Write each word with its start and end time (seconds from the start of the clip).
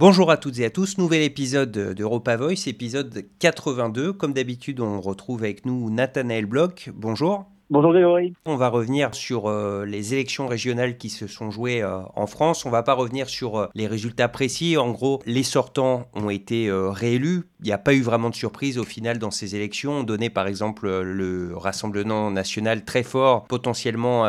Bonjour 0.00 0.30
à 0.30 0.38
toutes 0.38 0.58
et 0.58 0.64
à 0.64 0.70
tous, 0.70 0.96
nouvel 0.96 1.20
épisode 1.20 1.72
d'Europa 1.72 2.34
Voice, 2.34 2.66
épisode 2.68 3.26
82. 3.38 4.14
Comme 4.14 4.32
d'habitude, 4.32 4.80
on 4.80 4.98
retrouve 4.98 5.44
avec 5.44 5.66
nous 5.66 5.90
Nathanaël 5.90 6.46
Bloch. 6.46 6.88
Bonjour. 6.94 7.44
Bonjour 7.72 7.92
Grégory. 7.92 8.34
On 8.46 8.56
va 8.56 8.68
revenir 8.68 9.14
sur 9.14 9.48
euh, 9.48 9.84
les 9.84 10.12
élections 10.12 10.48
régionales 10.48 10.98
qui 10.98 11.08
se 11.08 11.28
sont 11.28 11.52
jouées 11.52 11.82
euh, 11.82 12.00
en 12.16 12.26
France. 12.26 12.66
On 12.66 12.70
va 12.70 12.82
pas 12.82 12.94
revenir 12.94 13.28
sur 13.28 13.60
euh, 13.60 13.68
les 13.76 13.86
résultats 13.86 14.26
précis. 14.26 14.76
En 14.76 14.90
gros, 14.90 15.22
les 15.24 15.44
sortants 15.44 16.08
ont 16.14 16.30
été 16.30 16.68
réélus. 16.72 17.44
Il 17.60 17.66
n'y 17.66 17.72
a 17.72 17.78
pas 17.78 17.94
eu 17.94 18.02
vraiment 18.02 18.28
de 18.28 18.34
surprise 18.34 18.76
au 18.76 18.82
final 18.82 19.20
dans 19.20 19.30
ces 19.30 19.54
élections. 19.54 19.98
On 19.98 20.02
donnait 20.02 20.30
par 20.30 20.48
exemple 20.48 20.88
le 20.88 21.52
Rassemblement 21.54 22.32
national 22.32 22.84
très 22.84 23.04
fort, 23.04 23.44
potentiellement 23.44 24.24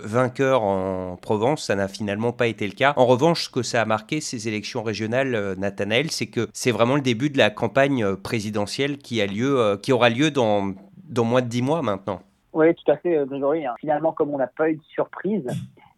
vainqueur 0.00 0.62
en 0.62 1.16
Provence. 1.16 1.64
Ça 1.64 1.74
n'a 1.74 1.88
finalement 1.88 2.32
pas 2.32 2.48
été 2.48 2.66
le 2.66 2.74
cas. 2.74 2.92
En 2.96 3.06
revanche, 3.06 3.44
ce 3.44 3.48
que 3.48 3.62
ça 3.62 3.80
a 3.80 3.84
marqué 3.86 4.20
ces 4.20 4.46
élections 4.46 4.82
régionales, 4.82 5.54
Nathanaël, 5.56 6.10
c'est 6.10 6.26
que 6.26 6.48
c'est 6.52 6.72
vraiment 6.72 6.96
le 6.96 7.02
début 7.02 7.30
de 7.30 7.38
la 7.38 7.48
campagne 7.48 8.16
présidentielle 8.16 8.98
qui 8.98 9.22
a 9.22 9.26
lieu, 9.26 9.78
qui 9.82 9.92
aura 9.92 10.10
lieu 10.10 10.30
dans 10.30 10.74
dans 11.08 11.24
moins 11.24 11.40
de 11.40 11.48
dix 11.48 11.62
mois 11.62 11.80
maintenant. 11.80 12.20
Oui, 12.52 12.74
tout 12.74 12.90
à 12.90 12.96
fait, 12.96 13.16
euh, 13.16 13.26
Grégory. 13.26 13.66
Hein. 13.66 13.74
Finalement, 13.78 14.12
comme 14.12 14.30
on 14.30 14.38
n'a 14.38 14.46
pas 14.46 14.70
eu 14.70 14.76
de 14.76 14.82
surprise 14.82 15.46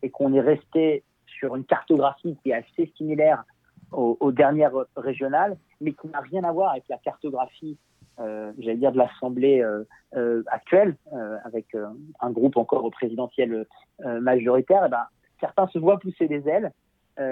et 0.02 0.10
qu'on 0.10 0.32
est 0.34 0.40
resté 0.40 1.04
sur 1.26 1.54
une 1.56 1.64
cartographie 1.64 2.36
qui 2.42 2.50
est 2.50 2.54
assez 2.54 2.92
similaire 2.96 3.44
aux, 3.92 4.30
dernières 4.30 4.72
régionales, 4.94 5.56
mais 5.80 5.92
qui 5.92 6.06
n'a 6.08 6.20
rien 6.20 6.44
à 6.44 6.52
voir 6.52 6.70
avec 6.70 6.84
la 6.88 6.98
cartographie, 6.98 7.76
euh, 8.20 8.52
j'allais 8.60 8.76
dire, 8.76 8.92
de 8.92 8.98
l'Assemblée 8.98 9.62
euh, 9.62 10.44
actuelle, 10.46 10.96
avec 11.44 11.76
un 12.20 12.30
groupe 12.30 12.56
encore 12.56 12.88
présidentiel 12.92 13.66
majoritaire, 13.98 14.84
eh 14.86 14.90
ben, 14.90 15.02
certains 15.40 15.66
se 15.68 15.78
voient 15.80 15.98
pousser 15.98 16.28
des 16.28 16.48
ailes, 16.48 16.70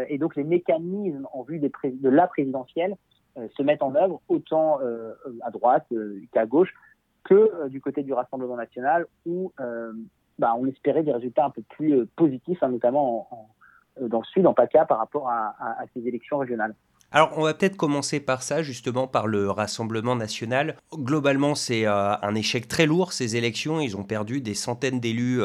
et 0.09 0.19
donc 0.19 0.35
les 0.35 0.43
mécanismes 0.43 1.29
en 1.33 1.43
vue 1.43 1.61
de 1.61 2.09
la 2.09 2.27
présidentielle 2.27 2.97
se 3.37 3.63
mettent 3.63 3.85
en 3.85 3.95
œuvre 3.95 4.21
autant 4.29 4.81
à 5.43 5.51
droite 5.53 5.87
qu'à 6.33 6.45
gauche 6.45 6.75
que 7.25 7.35
euh, 7.35 7.69
du 7.69 7.81
côté 7.81 8.03
du 8.03 8.13
Rassemblement 8.13 8.57
national 8.57 9.07
où 9.27 9.53
euh, 9.61 9.93
bah, 10.39 10.55
on 10.59 10.67
espérait 10.67 11.03
des 11.03 11.13
résultats 11.13 11.47
un 11.47 11.51
peu 11.51 11.63
plus 11.63 11.95
euh, 11.95 12.09
positifs, 12.17 12.63
hein, 12.63 12.69
notamment 12.69 13.29
dans 14.01 14.21
le 14.21 14.25
Sud, 14.27 14.47
en 14.47 14.55
PACA, 14.55 14.85
par 14.85 14.99
rapport 14.99 15.29
à, 15.29 15.55
ces 15.93 16.07
élections 16.07 16.39
régionales. 16.39 16.75
Alors, 17.11 17.33
on 17.37 17.43
va 17.43 17.53
peut-être 17.53 17.77
commencer 17.77 18.21
par 18.21 18.43
ça, 18.43 18.63
justement, 18.63 19.09
par 19.09 19.27
le 19.27 19.51
Rassemblement 19.51 20.15
national. 20.15 20.77
Globalement, 20.95 21.57
c'est 21.57 21.85
un 21.85 22.35
échec 22.37 22.69
très 22.69 22.87
lourd, 22.87 23.13
ces 23.13 23.35
élections. 23.35 23.81
Ils 23.81 23.97
ont 23.97 24.05
perdu 24.05 24.41
des 24.41 24.55
centaines 24.55 25.01
d'élus 25.01 25.41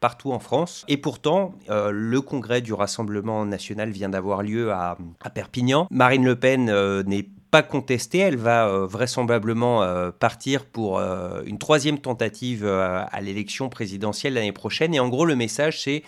partout 0.00 0.32
en 0.32 0.38
France. 0.38 0.86
Et 0.88 0.96
pourtant, 0.96 1.52
le 1.68 2.20
congrès 2.22 2.62
du 2.62 2.72
Rassemblement 2.72 3.44
national 3.44 3.90
vient 3.90 4.08
d'avoir 4.08 4.42
lieu 4.42 4.72
à, 4.72 4.96
à, 5.22 5.28
Perpignan. 5.28 5.86
Marine 5.90 6.24
Le 6.24 6.36
Pen 6.36 6.64
n'est 7.02 7.28
pas 7.50 7.62
contestée. 7.62 8.18
Elle 8.18 8.36
va 8.36 8.68
euh, 8.68 8.86
vraisemblablement 8.86 9.82
euh, 9.82 10.10
partir 10.10 10.64
pour 10.64 10.98
euh, 10.98 11.42
une 11.46 11.58
troisième 11.58 11.98
tentative 11.98 12.66
à 12.66 13.20
l'élection 13.20 13.68
présidentielle 13.68 14.34
l'année 14.34 14.52
prochaine. 14.52 14.94
Et 14.94 15.00
en 15.00 15.08
gros, 15.08 15.24
le 15.24 15.36
message, 15.36 15.82
c'est 15.82 16.02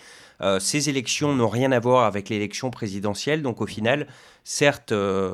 ces 0.59 0.89
élections 0.89 1.35
n'ont 1.35 1.49
rien 1.49 1.73
à 1.73 1.81
voir 1.81 2.05
avec 2.05 2.29
l'élection 2.29 2.71
présidentielle. 2.71 3.41
Donc 3.41 3.59
au 3.59 3.65
final, 3.65 4.07
certes, 4.45 4.93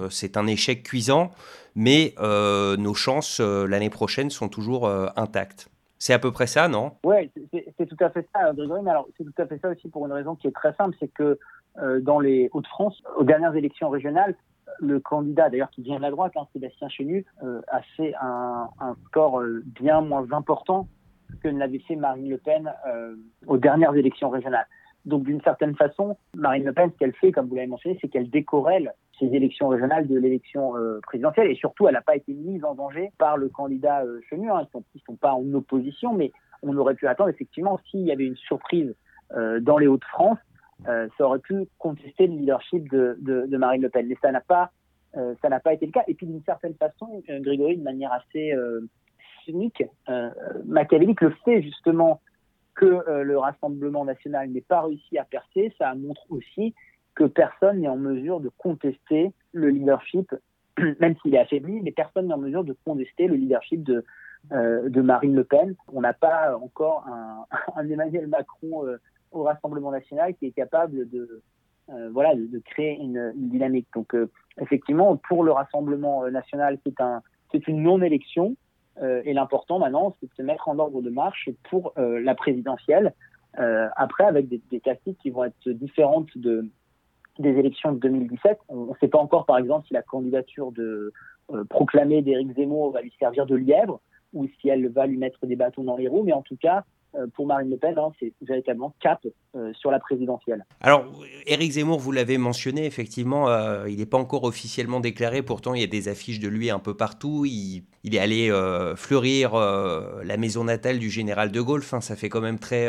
c'est 0.10 0.36
un 0.36 0.48
échec 0.48 0.82
cuisant, 0.82 1.32
mais 1.76 2.16
nos 2.20 2.94
chances 2.96 3.40
l'année 3.40 3.92
prochaine 3.92 4.32
sont 4.32 4.50
toujours 4.50 4.90
intactes. 5.16 5.70
C'est 6.00 6.14
à 6.14 6.18
peu 6.18 6.32
près 6.32 6.48
ça, 6.48 6.68
non? 6.68 6.94
Oui, 7.04 7.30
c'est 7.78 7.86
tout 7.86 8.04
à 8.04 8.10
fait 8.10 8.28
ça, 8.34 8.52
Grégory. 8.54 8.82
Mais 8.84 8.90
alors, 8.90 9.08
c'est 9.16 9.26
tout 9.26 9.42
à 9.42 9.46
fait 9.46 9.60
ça 9.60 9.70
aussi 9.70 9.90
pour 9.90 10.08
une 10.08 10.12
raison 10.12 10.36
qui 10.36 10.48
est 10.48 10.56
très 10.56 10.74
simple, 10.74 10.96
c'est 11.00 11.14
que 11.14 11.38
dans 12.02 12.20
les 12.20 12.50
Hauts-de-France, 12.54 13.00
aux 13.16 13.24
dernières 13.24 13.56
élections 13.56 13.90
régionales, 13.90 14.36
le 14.80 15.00
candidat, 15.00 15.50
d'ailleurs 15.50 15.70
qui 15.70 15.82
vient 15.82 15.98
de 15.98 16.02
la 16.02 16.12
droite, 16.12 16.34
hein, 16.36 16.48
Sébastien 16.54 16.90
Chenu, 16.90 17.26
euh, 17.44 17.62
a 17.68 17.82
fait 17.96 18.14
un, 18.22 18.70
score 19.08 19.42
euh, 19.42 19.64
bien 19.66 20.02
moins 20.02 20.32
important 20.32 20.88
que 21.42 21.48
ne 21.48 21.60
l'avait 21.60 21.80
fait 21.80 21.96
Marine 21.96 22.30
Le 22.30 22.38
Pen 22.38 22.72
euh, 22.88 23.16
aux 23.48 23.58
dernières 23.58 23.96
élections 23.96 24.30
régionales. 24.30 24.68
Donc 25.06 25.24
d'une 25.24 25.42
certaine 25.42 25.76
façon, 25.76 26.18
Marine 26.36 26.66
Le 26.66 26.74
Pen, 26.74 26.92
ce 26.92 26.98
qu'elle 26.98 27.14
fait, 27.14 27.32
comme 27.32 27.48
vous 27.48 27.56
l'avez 27.56 27.68
mentionné, 27.68 27.98
c'est 28.02 28.08
qu'elle 28.08 28.30
décorrèle 28.30 28.94
ces 29.20 29.28
élections 29.28 29.68
régionales 29.68 30.08
de 30.08 30.18
l'élection 30.18 30.74
présidentielle 31.04 31.50
et 31.50 31.56
surtout, 31.56 31.88
elle 31.88 31.94
n'a 31.94 32.02
pas 32.02 32.18
été 32.18 32.34
mise 32.34 32.66
en 32.66 32.76
danger 32.76 33.12
par 33.18 33.38
le 33.38 33.48
candidat 33.48 34.04
Chenu. 34.30 34.50
Hein. 34.50 34.68
Ils 34.74 34.78
ne 34.96 35.00
sont, 35.06 35.16
pas 35.16 35.34
en 35.34 35.54
opposition, 35.54 36.14
mais 36.14 36.34
on 36.64 36.76
aurait 36.76 36.96
pu 36.96 37.08
attendre 37.08 37.30
effectivement 37.30 37.80
s'il 37.90 38.02
y 38.02 38.12
avait 38.12 38.26
une 38.26 38.36
surprise 38.36 38.94
dans 39.62 39.78
les 39.78 39.88
Hauts-de-France 39.88 40.40
euh, 40.88 41.08
ça 41.18 41.26
aurait 41.26 41.40
pu 41.40 41.68
contester 41.80 42.28
le 42.28 42.36
leadership 42.36 42.90
de, 42.90 43.58
Marine 43.58 43.82
Le 43.82 43.90
Pen. 43.90 44.08
Mais 44.08 44.18
ça 44.22 44.32
n'a 44.32 44.42
pas, 44.42 44.72
euh, 45.18 45.34
ça 45.42 45.50
n'a 45.50 45.60
pas 45.60 45.74
été 45.74 45.86
le 45.86 45.92
cas. 45.92 46.04
Et 46.08 46.14
puis 46.14 46.26
d'une 46.26 46.44
certaine 46.44 46.76
façon, 46.76 47.24
euh, 47.30 47.40
Grégory, 47.40 47.78
de 47.78 47.84
manière 47.84 48.12
assez 48.12 48.54
cynique, 49.44 49.84
machiavélique, 50.66 51.22
le 51.22 51.30
fait 51.46 51.62
justement 51.62 52.20
que 52.74 53.04
le 53.22 53.38
Rassemblement 53.38 54.04
national 54.04 54.50
n'ait 54.50 54.62
pas 54.62 54.82
réussi 54.82 55.20
à 55.20 55.24
percer, 55.24 55.72
ça 55.78 55.94
montre 55.94 56.26
aussi 56.30 56.74
que 57.14 57.26
personne 57.26 57.80
n'est 57.80 57.88
en 57.88 57.96
mesure 57.96 58.40
de 58.40 58.50
contester 58.58 59.32
le 59.54 59.70
leadership, 59.70 60.34
même 61.00 61.16
s'il 61.22 61.36
est 61.36 61.40
affaibli, 61.40 61.80
mais 61.82 61.92
personne 61.92 62.28
n'est 62.28 62.34
en 62.34 62.40
mesure 62.40 62.64
de 62.64 62.76
contester 62.84 63.28
le 63.28 63.36
leadership 63.36 63.84
de, 63.84 64.04
Marine 65.00 65.36
Le 65.36 65.44
Pen. 65.44 65.76
On 65.94 66.02
n'a 66.02 66.14
pas 66.14 66.58
encore 66.58 67.06
un 67.08 67.88
Emmanuel 67.88 68.28
Macron 68.28 68.84
au 69.32 69.44
Rassemblement 69.44 69.92
national 69.92 70.36
qui 70.36 70.48
est 70.48 70.52
capable 70.52 71.10
de, 71.10 71.42
euh, 71.92 72.10
voilà, 72.12 72.34
de, 72.36 72.60
créer 72.60 72.98
une, 73.00 73.32
dynamique. 73.36 73.88
Donc, 73.94 74.16
euh, 74.16 74.32
effectivement, 74.60 75.18
pour 75.18 75.44
le 75.44 75.52
Rassemblement 75.52 76.24
euh, 76.24 76.32
national, 76.32 76.80
c'est 76.84 77.00
un, 77.00 77.22
une 77.68 77.84
non-élection. 77.84 78.56
et 79.02 79.34
l'important 79.34 79.80
maintenant, 79.80 80.16
c'est 80.20 80.30
de 80.30 80.34
se 80.36 80.42
mettre 80.42 80.68
en 80.68 80.80
ordre 80.80 81.02
de 81.02 81.10
marche 81.10 81.50
pour 81.70 81.94
la 81.96 82.36
présidentielle. 82.36 83.14
après, 83.96 84.26
avec 84.26 84.50
des, 84.50 84.62
des, 84.72 84.82
tactiques 84.82 85.18
qui 85.22 85.30
vont 85.30 85.46
être 85.46 85.70
différentes 85.70 86.38
de, 86.38 86.70
des 87.40 87.52
élections 87.52 87.94
de 87.94 88.00
2017. 88.00 88.60
On 88.68 88.88
ne 88.88 88.94
sait 89.00 89.08
pas 89.08 89.20
encore, 89.20 89.46
par 89.46 89.58
exemple, 89.58 89.88
si 89.88 89.94
la 89.94 90.02
candidature 90.02 90.74
de 90.74 91.14
proclamée 91.70 92.22
d'Éric 92.24 92.56
Zemmour 92.56 92.92
va 92.92 93.02
lui 93.02 93.14
servir 93.20 93.46
de 93.46 93.56
lièvre 93.56 94.02
ou 94.34 94.48
si 94.60 94.68
elle 94.68 94.86
va 94.90 95.08
lui 95.08 95.18
mettre 95.18 95.46
des 95.46 95.56
bâtons 95.56 95.84
dans 95.84 95.96
les 95.96 96.10
roues. 96.10 96.24
Mais 96.24 96.34
en 96.34 96.42
tout 96.42 96.58
cas, 96.58 96.84
pour 97.34 97.48
Marine 97.48 97.70
Le 97.70 97.78
Pen, 97.78 97.96
hein, 97.98 98.12
c'est 98.20 98.34
véritablement 98.42 98.94
cap 99.00 99.20
euh, 99.56 99.72
sur 99.74 99.92
la 99.92 100.00
présidentielle. 100.00 100.66
Alors, 100.82 101.06
Éric 101.46 101.74
Zemmour, 101.74 102.00
vous 102.00 102.12
l'avez 102.12 102.38
mentionné, 102.38 102.86
effectivement, 102.86 103.48
euh, 103.48 103.90
il 103.90 103.98
n'est 103.98 104.06
pas 104.06 104.18
encore 104.18 104.44
officiellement 104.44 105.00
déclaré, 105.00 105.42
pourtant 105.42 105.74
il 105.74 105.82
y 105.82 105.84
a 105.84 105.88
des 105.88 106.08
affiches 106.08 106.40
de 106.40 106.48
lui 106.48 106.70
un 106.70 106.80
peu 106.80 106.96
partout. 106.96 107.46
Il, 107.46 107.84
est 108.04 108.20
allé 108.20 108.52
fleurir 108.96 109.56
la 109.56 110.38
maison 110.38 110.64
natale 110.66 111.00
du 111.00 111.10
général 111.10 111.52
de 111.52 111.62
Gaulle, 111.62 111.84
ça 111.84 112.16
fait 112.16 112.30
quand 112.30 112.42
même 112.42 112.60
très 112.60 112.88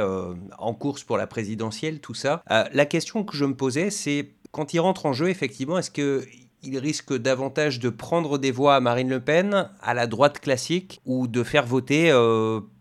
en 0.59 0.75
course 0.75 1.05
pour 1.05 1.17
la 1.17 1.27
présidentielle, 1.27 2.01
tout 2.01 2.15
ça. 2.15 2.43
la 2.49 2.87
question 2.87 3.25
que 3.25 3.37
je 3.37 3.45
me 3.45 3.55
posais, 3.55 3.91
c'est 3.91 4.31
quand 4.51 4.75
il 4.75 4.81
rentre 4.81 5.07
en 5.07 5.13
jeu, 5.13 5.29
effectivement, 5.29 5.79
est-ce 5.79 5.91
que 5.91 6.25
il 6.63 6.79
risque 6.79 7.17
davantage 7.17 7.79
de 7.79 7.89
prendre 7.89 8.39
des 8.39 8.51
voix 8.51 8.75
à 8.77 8.81
Marine 8.81 9.09
Le 9.09 9.21
Pen, 9.21 9.71
à 9.81 9.95
la 9.95 10.07
droite 10.07 10.41
classique, 10.41 11.01
ou 11.07 11.29
de 11.29 11.43
faire 11.43 11.65
voter 11.65 12.13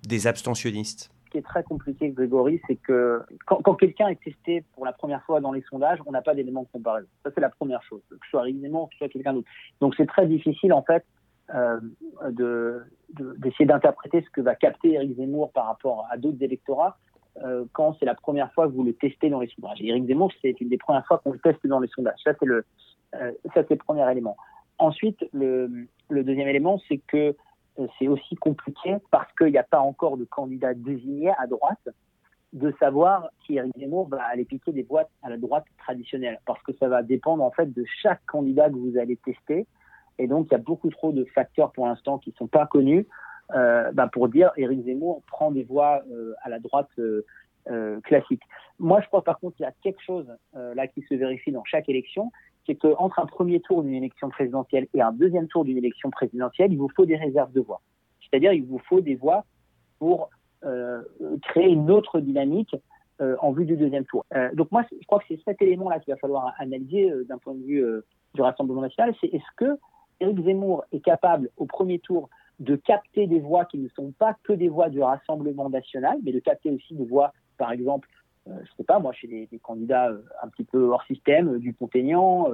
des 0.04 0.28
abstentionnistes? 0.28 1.15
Qui 1.36 1.40
est 1.40 1.42
très 1.42 1.64
compliqué, 1.64 2.12
Grégory, 2.12 2.62
c'est 2.66 2.78
que 2.78 3.22
quand, 3.46 3.76
quelqu'un 3.76 4.08
est 4.08 4.24
testé 4.24 4.64
pour 4.74 4.86
la 4.86 4.94
première 4.94 5.22
fois 5.24 5.42
dans 5.42 5.52
les 5.52 5.62
sondages, 5.64 6.00
on 6.06 6.12
n'a 6.12 6.22
pas 6.22 6.34
d'éléments 6.34 6.64
de 6.64 6.68
comparaison. 6.72 7.10
Ça, 7.24 7.32
c'est 7.36 7.42
la 7.42 7.50
première 7.50 7.84
chose, 7.84 8.00
que 8.10 8.16
ce 8.24 8.30
soit 8.30 8.46
Zemmour, 8.46 8.88
que 8.88 8.96
ce 8.96 9.00
soit 9.00 9.10
quelqu'un 9.10 9.34
d'autre. 9.34 9.50
Donc, 9.82 9.96
c'est 9.98 10.06
très 10.06 10.28
difficile, 10.28 10.72
en 10.72 10.82
fait, 10.82 11.06
euh, 11.54 11.82
d'essayer 13.38 13.66
d'interpréter 13.66 14.22
ce 14.22 14.30
que 14.30 14.40
va 14.40 14.56
capter 14.56 14.94
Eric 14.94 15.18
Zemmour 15.18 15.52
par 15.52 15.66
rapport 15.66 16.08
à 16.10 16.16
d'autres 16.16 16.42
électorats 16.42 16.98
euh, 17.44 17.66
quand 17.74 17.98
c'est 18.00 18.06
la 18.06 18.16
première 18.16 18.54
fois 18.54 18.68
que 18.68 18.72
vous 18.72 18.86
le 18.86 18.94
testez 18.94 19.30
dans 19.30 19.42
les 19.42 19.50
sondages. 19.50 19.82
Éric 19.82 19.90
Eric 19.90 20.08
Zemmour, 20.08 20.32
c'est 20.42 20.62
une 20.62 20.70
des 20.70 20.78
premières 20.78 21.06
fois 21.06 21.18
qu'on 21.18 21.34
le 21.34 21.40
teste 21.40 21.68
dans 21.68 21.82
les 21.82 21.90
sondages. 21.90 22.20
Ça, 22.24 22.32
c'est 22.40 22.46
le, 22.46 22.64
euh, 23.16 23.32
le 23.44 23.76
premier 23.76 24.10
élément. 24.10 24.38
Ensuite, 24.78 25.26
le, 25.34 25.88
deuxième 26.10 26.48
élément, 26.48 26.82
c'est 26.88 27.02
que 27.08 27.36
c'est 28.00 28.08
aussi 28.08 28.36
compliqué 28.36 28.98
parce 29.12 29.32
qu'il 29.34 29.52
n'y 29.52 29.58
a 29.58 29.64
pas 29.64 29.80
encore 29.80 30.18
de 30.18 30.26
candidat 30.26 30.74
désigné 30.74 31.32
à 31.38 31.48
droite 31.48 31.90
de 32.54 32.74
savoir 32.80 33.30
si 33.46 33.56
Eric 33.56 33.74
Zemmour 33.78 34.08
va 34.08 34.24
aller 34.24 34.46
piquer 34.46 34.72
des 34.72 34.84
boîtes 34.84 35.10
à 35.24 35.30
la 35.30 35.38
droite 35.38 35.66
traditionnelle. 35.78 36.40
Parce 36.46 36.62
que 36.64 36.72
ça 36.80 36.88
va 36.88 37.04
dépendre 37.04 37.44
en 37.44 37.52
fait 37.52 37.74
de 37.74 37.84
chaque 38.02 38.26
candidat 38.26 38.70
que 38.70 38.76
vous 38.76 38.98
allez 38.98 39.18
tester. 39.18 39.68
Et 40.18 40.28
donc 40.28 40.48
il 40.50 40.52
y 40.54 40.56
a 40.56 40.60
beaucoup 40.60 40.90
trop 40.90 41.12
de 41.12 41.26
facteurs 41.26 41.74
pour 41.74 41.86
l'instant 41.86 42.18
qui 42.18 42.30
ne 42.30 42.36
sont 42.36 42.48
pas 42.48 42.66
connus 42.66 43.08
euh, 43.54 43.92
bah, 43.92 44.08
pour 44.12 44.30
dire 44.30 44.52
Eric 44.56 44.86
Zemmour 44.86 45.22
prend 45.28 45.52
des 45.52 45.64
voix 45.64 46.02
euh, 46.10 46.34
à 46.44 46.50
la 46.50 46.60
droite 46.60 46.90
euh, 46.98 47.26
classique. 48.04 48.42
Moi 48.80 49.02
je 49.02 49.08
crois 49.08 49.24
par 49.24 49.40
contre 49.40 49.56
qu'il 49.56 49.64
y 49.64 49.68
a 49.68 49.74
quelque 49.84 50.02
chose 50.02 50.28
là 50.54 50.88
qui 50.88 51.02
se 51.02 51.16
vérifie 51.16 51.52
dans 51.52 51.64
chaque 51.64 51.90
élection, 51.90 52.32
c'est 52.66 52.76
qu'entre 52.76 53.20
un 53.20 53.26
premier 53.26 53.60
tour 53.60 53.84
d'une 53.84 53.94
élection 53.94 54.30
présidentielle 54.30 54.88
et 54.94 55.02
un 55.02 55.12
deuxième 55.12 55.48
tour 55.48 55.66
d'une 55.66 55.78
élection 55.78 56.10
présidentielle, 56.10 56.72
il 56.72 56.78
vous 56.78 56.90
faut 56.96 57.06
des 57.06 57.18
réserves 57.18 57.52
de 57.52 57.62
voix. 57.62 57.82
C'est-à-dire, 58.22 58.54
il 58.54 58.66
vous 58.66 58.80
faut 58.80 59.02
des 59.02 59.16
voix 59.16 59.46
pour 60.00 60.30
euh, 60.64 61.04
créer 61.44 61.70
une 61.70 61.92
autre 61.92 62.20
dynamique 62.20 62.76
euh, 63.22 63.36
en 63.40 63.52
vue 63.52 63.66
du 63.66 63.78
deuxième 63.78 64.06
tour. 64.06 64.26
Euh, 64.36 64.54
donc 64.56 64.72
moi, 64.72 64.84
je 64.92 65.06
crois 65.06 65.20
que 65.20 65.26
c'est 65.28 65.40
cet 65.46 65.62
élément-là 65.62 66.00
qu'il 66.00 66.14
va 66.14 66.18
falloir 66.18 66.54
analyser 66.58 67.12
d'un 67.28 67.38
point 67.38 67.54
de 67.54 67.64
vue 67.64 67.86
du 68.34 68.42
Rassemblement 68.42 68.82
national, 68.82 69.14
c'est 69.22 69.28
est-ce 69.28 69.56
que 69.56 69.78
Éric 70.20 70.44
Zemmour 70.44 70.86
est 70.92 71.02
capable 71.02 71.50
au 71.58 71.66
premier 71.66 72.00
tour 72.00 72.30
de 72.60 72.76
capter 72.76 73.28
des 73.28 73.40
voix 73.40 73.66
qui 73.66 73.78
ne 73.78 73.90
sont 73.90 74.12
pas 74.18 74.36
que 74.44 74.54
des 74.54 74.70
voix 74.70 74.90
du 74.90 75.02
Rassemblement 75.02 75.70
national, 75.70 76.18
mais 76.24 76.32
de 76.32 76.40
capter 76.40 76.72
aussi 76.72 76.94
des 76.96 77.06
voix, 77.06 77.34
par 77.58 77.72
exemple, 77.72 78.08
euh, 78.48 78.54
je 78.64 78.72
sais 78.78 78.84
pas 78.84 79.00
moi, 79.00 79.14
chez 79.14 79.28
des, 79.28 79.60
candidats 79.60 80.10
euh, 80.10 80.22
un 80.44 80.48
petit 80.50 80.64
peu 80.64 80.90
hors 80.90 81.04
système, 81.04 81.58
du 81.60 81.74
Pont-Aignan, 81.74 82.50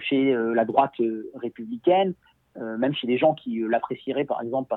chez 0.00 0.34
la 0.34 0.64
droite 0.64 0.94
républicaine, 1.34 2.14
même 2.56 2.94
chez 2.94 3.06
des 3.06 3.18
gens 3.18 3.34
qui 3.34 3.62
l'apprécieraient, 3.68 4.24
par 4.24 4.40
exemple, 4.40 4.74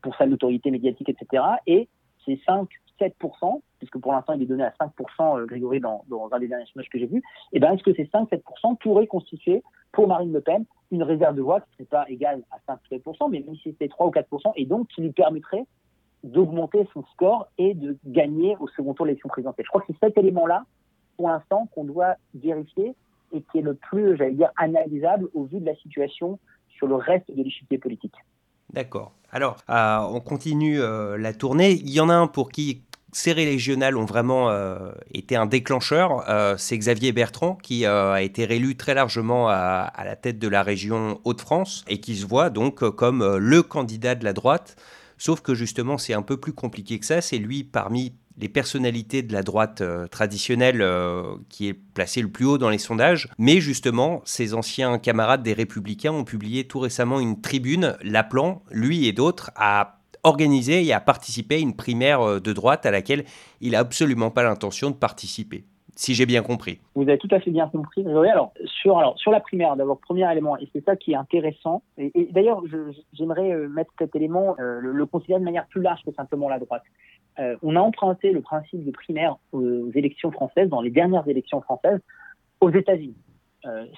pour 0.00 0.14
sa 0.16 0.26
notoriété 0.26 0.70
médiatique, 0.70 1.08
etc. 1.08 1.42
Et 1.66 1.88
c'est 2.24 2.38
5, 2.46 2.68
7%, 3.00 3.60
puisque 3.78 3.98
pour 3.98 4.12
l'instant 4.12 4.34
il 4.34 4.42
est 4.42 4.46
donné 4.46 4.64
à 4.64 4.74
5%, 4.80 5.38
euh, 5.38 5.46
Grégory, 5.46 5.80
dans, 5.80 6.04
un 6.32 6.38
des 6.38 6.48
derniers 6.48 6.66
sondages 6.66 6.88
que 6.88 6.98
j'ai 6.98 7.06
vu, 7.06 7.18
et 7.18 7.22
eh 7.54 7.60
ben 7.60 7.72
est-ce 7.72 7.82
que 7.82 7.94
ces 7.94 8.04
5-7% 8.04 8.78
pourraient 8.78 9.06
constituer 9.06 9.62
pour 9.92 10.08
Marine 10.08 10.32
Le 10.32 10.40
Pen 10.40 10.64
une 10.90 11.02
réserve 11.02 11.36
de 11.36 11.42
voix 11.42 11.60
qui 11.60 11.66
ne 11.70 11.74
serait 11.74 12.04
pas 12.04 12.04
égale 12.08 12.42
à 12.50 12.74
5-7%, 12.90 13.30
mais 13.30 13.40
même 13.40 13.56
si 13.56 13.70
c'était 13.70 13.88
3 13.88 14.06
ou 14.06 14.10
4%, 14.10 14.52
et 14.56 14.66
donc 14.66 14.88
qui 14.88 15.02
lui 15.02 15.12
permettrait 15.12 15.66
d'augmenter 16.26 16.86
son 16.92 17.04
score 17.12 17.48
et 17.56 17.74
de 17.74 17.96
gagner 18.04 18.56
au 18.60 18.68
second 18.68 18.94
tour 18.94 19.06
l'élection 19.06 19.28
présidentielle. 19.28 19.64
Je 19.64 19.70
crois 19.70 19.80
que 19.80 19.86
c'est 19.88 20.06
cet 20.06 20.18
élément-là, 20.18 20.64
pour 21.16 21.28
l'instant, 21.28 21.68
qu'on 21.74 21.84
doit 21.84 22.16
vérifier 22.34 22.94
et 23.32 23.42
qui 23.42 23.58
est 23.58 23.62
le 23.62 23.74
plus, 23.74 24.16
j'allais 24.16 24.32
dire, 24.32 24.50
analysable 24.56 25.28
au 25.34 25.44
vu 25.44 25.60
de 25.60 25.66
la 25.66 25.74
situation 25.76 26.38
sur 26.76 26.86
le 26.86 26.96
reste 26.96 27.30
de 27.34 27.42
l'échiquier 27.42 27.78
politique. 27.78 28.14
D'accord. 28.72 29.12
Alors, 29.30 29.56
euh, 29.70 29.98
on 30.10 30.20
continue 30.20 30.80
euh, 30.80 31.16
la 31.16 31.32
tournée. 31.32 31.72
Il 31.72 31.90
y 31.90 32.00
en 32.00 32.08
a 32.08 32.14
un 32.14 32.26
pour 32.26 32.50
qui 32.50 32.82
ces 33.12 33.32
régionales 33.32 33.96
ont 33.96 34.04
vraiment 34.04 34.50
euh, 34.50 34.90
été 35.14 35.36
un 35.36 35.46
déclencheur. 35.46 36.24
c'est 36.58 36.76
Xavier 36.76 37.12
Bertrand 37.12 37.54
qui 37.54 37.86
a 37.86 38.20
été 38.20 38.44
réélu 38.44 38.76
très 38.76 38.92
largement 38.92 39.48
à, 39.48 39.54
à 39.54 40.04
la 40.04 40.16
tête 40.16 40.38
de 40.38 40.48
la 40.48 40.62
région 40.62 41.18
Hauts-de-France 41.24 41.84
et 41.88 41.98
qui 41.98 42.16
se 42.16 42.26
voit 42.26 42.50
donc 42.50 42.86
comme 42.90 43.36
le 43.36 43.62
candidat 43.62 44.16
de 44.16 44.24
la 44.24 44.34
droite. 44.34 44.76
Sauf 45.18 45.40
que 45.40 45.54
justement, 45.54 45.98
c'est 45.98 46.14
un 46.14 46.22
peu 46.22 46.36
plus 46.36 46.52
compliqué 46.52 46.98
que 46.98 47.06
ça. 47.06 47.20
C'est 47.20 47.38
lui, 47.38 47.64
parmi 47.64 48.14
les 48.38 48.48
personnalités 48.48 49.22
de 49.22 49.32
la 49.32 49.42
droite 49.42 49.80
euh, 49.80 50.06
traditionnelle 50.08 50.82
euh, 50.82 51.36
qui 51.48 51.68
est 51.68 51.74
placé 51.74 52.20
le 52.20 52.28
plus 52.28 52.44
haut 52.44 52.58
dans 52.58 52.68
les 52.68 52.78
sondages. 52.78 53.28
Mais 53.38 53.60
justement, 53.60 54.20
ses 54.24 54.54
anciens 54.54 54.98
camarades 54.98 55.42
des 55.42 55.54
Républicains 55.54 56.12
ont 56.12 56.24
publié 56.24 56.64
tout 56.64 56.78
récemment 56.78 57.18
une 57.20 57.40
tribune 57.40 57.96
l'appelant, 58.02 58.62
lui 58.70 59.06
et 59.06 59.12
d'autres, 59.12 59.50
à 59.56 60.00
organiser 60.22 60.84
et 60.84 60.92
à 60.92 61.00
participer 61.00 61.56
à 61.56 61.58
une 61.58 61.76
primaire 61.76 62.20
euh, 62.20 62.40
de 62.40 62.52
droite 62.52 62.84
à 62.84 62.90
laquelle 62.90 63.24
il 63.60 63.72
n'a 63.72 63.78
absolument 63.78 64.30
pas 64.30 64.42
l'intention 64.42 64.90
de 64.90 64.96
participer 64.96 65.64
si 65.96 66.14
j'ai 66.14 66.26
bien 66.26 66.42
compris. 66.42 66.78
Vous 66.94 67.02
avez 67.02 67.18
tout 67.18 67.28
à 67.30 67.40
fait 67.40 67.50
bien 67.50 67.68
compris. 67.68 68.06
Alors 68.06 68.52
sur, 68.66 68.98
alors, 68.98 69.18
sur 69.18 69.32
la 69.32 69.40
primaire, 69.40 69.76
d'abord, 69.76 69.98
premier 69.98 70.30
élément, 70.30 70.56
et 70.58 70.68
c'est 70.72 70.84
ça 70.84 70.94
qui 70.94 71.12
est 71.12 71.16
intéressant. 71.16 71.82
Et, 71.96 72.28
d'ailleurs, 72.30 72.62
j'aimerais 73.14 73.50
euh, 73.50 73.68
mettre 73.68 73.90
cet 73.98 74.14
élément, 74.14 74.54
euh, 74.60 74.80
le, 74.80 75.06
considérer 75.06 75.40
de 75.40 75.44
manière 75.44 75.66
plus 75.66 75.80
large 75.80 76.00
que 76.04 76.12
simplement 76.12 76.48
la 76.48 76.58
droite. 76.58 76.82
Euh, 77.38 77.56
on 77.62 77.76
a 77.76 77.80
emprunté 77.80 78.30
le 78.30 78.42
principe 78.42 78.84
de 78.84 78.90
primaire 78.90 79.36
aux, 79.52 79.90
élections 79.92 80.30
françaises, 80.30 80.68
dans 80.68 80.82
les 80.82 80.90
dernières 80.90 81.26
élections 81.26 81.62
françaises, 81.62 82.00
aux 82.60 82.70
États-Unis. 82.70 83.16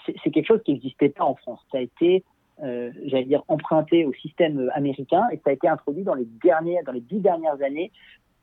c'est 0.07 0.31
quelque 0.31 0.47
chose 0.47 0.63
qui 0.65 0.73
n'existait 0.73 1.11
pas 1.11 1.25
en 1.25 1.35
France. 1.35 1.61
Ça 1.71 1.79
a 1.79 1.81
été, 1.81 2.25
j'allais 2.61 3.25
dire, 3.25 3.43
emprunté 3.49 4.05
au 4.05 4.13
système 4.15 4.71
américain 4.75 5.29
et 5.31 5.37
ça 5.45 5.51
a 5.51 5.53
été 5.53 5.69
introduit 5.69 6.03
dans 6.03 6.15
les 6.15 6.27
dernières, 6.43 6.83
dans 6.85 6.93
les 6.93 7.01
dix 7.01 7.21
dernières 7.21 7.63
années 7.63 7.93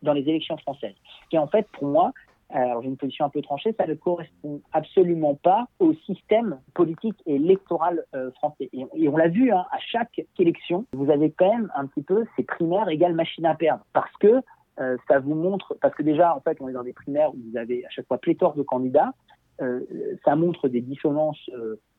dans 0.04 0.14
les 0.14 0.22
élections 0.22 0.58
françaises. 0.58 0.96
Et 1.32 1.38
en 1.38 1.48
fait, 1.48 1.68
pour 1.74 1.88
moi, 1.88 2.14
alors 2.50 2.82
j'ai 2.82 2.90
une 2.90 2.98
position 2.98 3.26
un 3.26 3.30
peu 3.30 3.42
tranchée, 3.42 3.74
ça 3.78 3.88
ne 3.88 3.96
correspond 3.96 4.62
absolument 4.72 5.36
pas 5.36 5.68
au 5.80 5.94
système 6.06 6.60
politique 6.74 7.18
et 7.26 7.36
électoral 7.36 8.04
euh, 8.14 8.32
français. 8.32 8.70
Et, 8.72 9.10
on 9.10 9.18
l'a 9.18 9.30
vu, 9.30 9.52
hein, 9.52 9.66
à 9.72 9.80
chaque 9.80 10.22
élection, 10.38 10.86
vous 10.94 11.10
avez 11.10 11.32
quand 11.32 11.52
même 11.52 11.72
un 11.76 11.88
petit 11.88 12.04
peu 12.04 12.26
ces 12.36 12.44
primaires 12.44 12.88
égales 12.90 13.14
machine 13.14 13.46
à 13.46 13.56
perdre, 13.56 13.84
parce 13.94 14.12
que 14.20 14.42
euh, 14.80 14.98
ça 15.08 15.20
vous 15.20 15.34
montre, 15.34 15.76
parce 15.82 15.96
que 15.96 16.04
déjà, 16.04 16.36
en 16.36 16.42
fait, 16.42 16.58
on 16.60 16.68
est 16.68 16.74
dans 16.74 16.84
des 16.84 16.94
primaires 16.94 17.34
où 17.34 17.38
vous 17.50 17.58
avez 17.58 17.86
à 17.86 17.90
chaque 17.90 18.08
fois 18.08 18.18
pléthore 18.18 18.54
de 18.56 18.62
candidats, 18.62 19.14
euh, 19.62 19.82
ça 20.26 20.36
montre 20.36 20.68
des 20.68 20.82
dissonances 20.82 21.50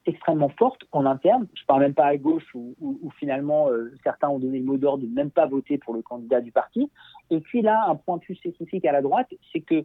extrêmement 0.05 0.51
fortes 0.51 0.83
en 0.93 1.07
interne. 1.07 1.49
Je 1.55 1.65
parle 1.67 1.81
même 1.81 1.95
pas 1.95 2.05
à 2.05 2.17
gauche 2.17 2.47
où, 2.55 3.11
finalement 3.19 3.69
certains 4.05 4.29
ont 4.29 4.39
donné 4.39 4.59
le 4.59 4.65
mot 4.65 4.77
d'ordre 4.77 5.05
de 5.05 5.13
même 5.13 5.31
pas 5.31 5.47
voter 5.47 5.79
pour 5.79 5.95
le 5.95 6.03
candidat 6.03 6.41
du 6.41 6.53
parti. 6.53 6.91
Et 7.31 7.41
puis 7.41 7.63
là, 7.63 7.87
un 7.89 7.97
point 7.97 8.19
plus 8.19 8.37
spécifique 8.37 8.85
à 8.85 8.93
la 8.93 9.03
droite, 9.03 9.29
c'est 9.53 9.63
que 9.63 9.85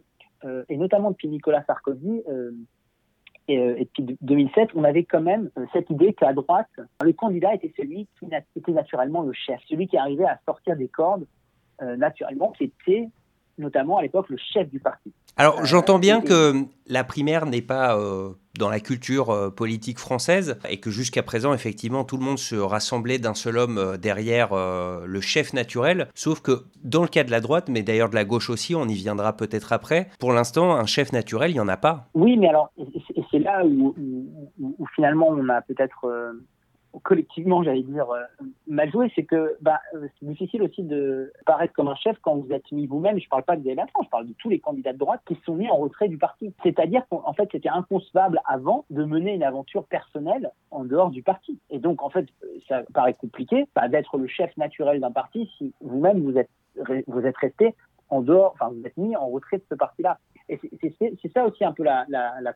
et 0.68 0.76
notamment 0.76 1.10
depuis 1.10 1.28
Nicolas 1.28 1.64
Sarkozy, 1.64 2.22
euh, 2.28 2.52
euh, 3.50 3.74
et, 3.76 3.84
depuis 3.84 4.16
2007, 4.20 4.70
on 4.74 4.84
avait 4.84 5.04
quand 5.04 5.20
même 5.20 5.50
cette 5.72 5.90
idée 5.90 6.14
qu'à 6.14 6.32
droite, 6.32 6.70
le 7.02 7.12
candidat 7.12 7.54
était 7.54 7.72
celui 7.76 8.06
qui 8.18 8.26
était 8.56 8.72
naturellement 8.72 9.22
le 9.22 9.32
chef, 9.32 9.60
celui 9.68 9.88
qui 9.88 9.96
arrivait 9.96 10.24
à 10.24 10.38
sortir 10.46 10.76
des 10.76 10.88
cordes 10.88 11.26
naturellement, 11.80 12.52
qui 12.52 12.64
était 12.64 13.08
notamment 13.58 13.98
à 13.98 14.02
l'époque 14.02 14.28
le 14.28 14.36
chef 14.36 14.70
du 14.70 14.78
parti. 14.78 15.12
Alors 15.36 15.64
j'entends 15.64 15.98
bien 15.98 16.20
que 16.20 16.66
la 16.86 17.04
primaire 17.04 17.46
n'est 17.46 17.62
pas 17.62 17.96
dans 18.58 18.68
la 18.68 18.80
culture 18.80 19.30
euh, 19.30 19.50
politique 19.50 19.98
française 19.98 20.58
et 20.68 20.78
que 20.78 20.90
jusqu'à 20.90 21.22
présent, 21.22 21.54
effectivement, 21.54 22.04
tout 22.04 22.16
le 22.16 22.24
monde 22.24 22.38
se 22.38 22.56
rassemblait 22.56 23.18
d'un 23.18 23.34
seul 23.34 23.58
homme 23.58 23.78
euh, 23.78 23.96
derrière 23.96 24.52
euh, 24.52 25.04
le 25.06 25.20
chef 25.20 25.52
naturel. 25.52 26.08
Sauf 26.14 26.40
que 26.40 26.64
dans 26.84 27.02
le 27.02 27.08
cas 27.08 27.24
de 27.24 27.30
la 27.30 27.40
droite, 27.40 27.68
mais 27.68 27.82
d'ailleurs 27.82 28.10
de 28.10 28.14
la 28.14 28.24
gauche 28.24 28.50
aussi, 28.50 28.74
on 28.74 28.86
y 28.86 28.94
viendra 28.94 29.36
peut-être 29.36 29.72
après, 29.72 30.08
pour 30.18 30.32
l'instant, 30.32 30.74
un 30.74 30.86
chef 30.86 31.12
naturel, 31.12 31.50
il 31.50 31.54
n'y 31.54 31.60
en 31.60 31.68
a 31.68 31.76
pas. 31.76 32.08
Oui, 32.14 32.36
mais 32.36 32.48
alors, 32.48 32.70
c'est 33.30 33.38
là 33.38 33.64
où, 33.64 33.94
finalement 34.94 35.28
on 35.28 35.48
a 35.48 35.62
peut-être 35.62 36.06
collectivement, 37.02 37.62
j'allais 37.62 37.82
dire, 37.82 38.10
euh, 38.10 38.22
mal 38.66 38.90
joué, 38.90 39.10
c'est 39.14 39.24
que 39.24 39.56
bah, 39.60 39.80
euh, 39.94 40.06
c'est 40.18 40.26
difficile 40.26 40.62
aussi 40.62 40.82
de 40.82 41.32
paraître 41.46 41.72
comme 41.72 41.88
un 41.88 41.94
chef 41.94 42.16
quand 42.20 42.36
vous 42.36 42.52
êtes 42.52 42.70
mis 42.72 42.86
vous-même. 42.86 43.18
Je 43.18 43.24
ne 43.24 43.30
parle 43.30 43.44
pas 43.44 43.56
de 43.56 43.62
Xavier 43.62 43.84
je 44.02 44.08
parle 44.08 44.26
de 44.26 44.34
tous 44.34 44.48
les 44.48 44.58
candidats 44.58 44.92
de 44.92 44.98
droite 44.98 45.20
qui 45.26 45.36
sont 45.44 45.54
mis 45.54 45.70
en 45.70 45.76
retrait 45.76 46.08
du 46.08 46.18
parti. 46.18 46.52
C'est-à-dire 46.62 47.02
qu'en 47.08 47.32
fait, 47.32 47.48
c'était 47.52 47.68
inconcevable 47.68 48.40
avant 48.46 48.84
de 48.90 49.04
mener 49.04 49.34
une 49.34 49.42
aventure 49.42 49.84
personnelle 49.84 50.50
en 50.70 50.84
dehors 50.84 51.10
du 51.10 51.22
parti. 51.22 51.58
Et 51.70 51.78
donc, 51.78 52.02
en 52.02 52.10
fait, 52.10 52.26
ça 52.68 52.82
paraît 52.92 53.14
compliqué 53.14 53.66
bah, 53.74 53.88
d'être 53.88 54.18
le 54.18 54.26
chef 54.26 54.54
naturel 54.56 55.00
d'un 55.00 55.12
parti 55.12 55.50
si 55.58 55.72
vous-même 55.80 56.20
vous 56.22 56.36
êtes, 56.36 56.50
vous 57.06 57.20
êtes 57.26 57.36
resté 57.36 57.74
en 58.10 58.20
dehors, 58.20 58.52
enfin, 58.52 58.70
vous 58.74 58.86
êtes 58.86 58.96
mis 58.98 59.16
en 59.16 59.28
retrait 59.28 59.56
de 59.56 59.64
ce 59.70 59.74
parti-là. 59.74 60.18
Et 60.48 60.60
c'est 60.90 61.32
ça 61.32 61.46
aussi 61.46 61.64
un 61.64 61.72
peu 61.72 61.82
la, 61.82 62.04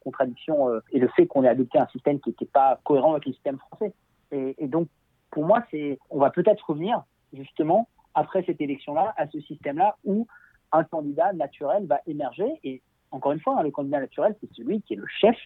contradiction 0.02 0.68
euh, 0.68 0.80
et 0.92 0.98
le 0.98 1.08
fait 1.08 1.26
qu'on 1.26 1.44
ait 1.44 1.48
adopté 1.48 1.78
un 1.78 1.86
système 1.86 2.20
qui 2.20 2.30
n'était 2.30 2.44
pas 2.44 2.78
cohérent 2.84 3.12
avec 3.12 3.26
le 3.26 3.32
système 3.32 3.58
français. 3.58 3.92
Et, 4.32 4.66
donc, 4.66 4.88
pour 5.30 5.44
moi, 5.44 5.62
c'est, 5.70 5.98
on 6.10 6.18
va 6.18 6.30
peut-être 6.30 6.70
revenir 6.70 7.02
justement 7.32 7.88
après 8.14 8.42
cette 8.44 8.60
élection-là 8.60 9.14
à 9.16 9.26
ce 9.28 9.40
système-là 9.40 9.96
où 10.04 10.26
un 10.72 10.84
candidat 10.84 11.32
naturel 11.32 11.86
va 11.86 12.00
émerger. 12.06 12.48
Et 12.64 12.82
encore 13.10 13.32
une 13.32 13.40
fois, 13.40 13.58
hein, 13.58 13.62
le 13.62 13.70
candidat 13.70 14.00
naturel, 14.00 14.34
c'est 14.40 14.52
celui 14.52 14.82
qui 14.82 14.94
est 14.94 14.96
le 14.96 15.06
chef 15.06 15.36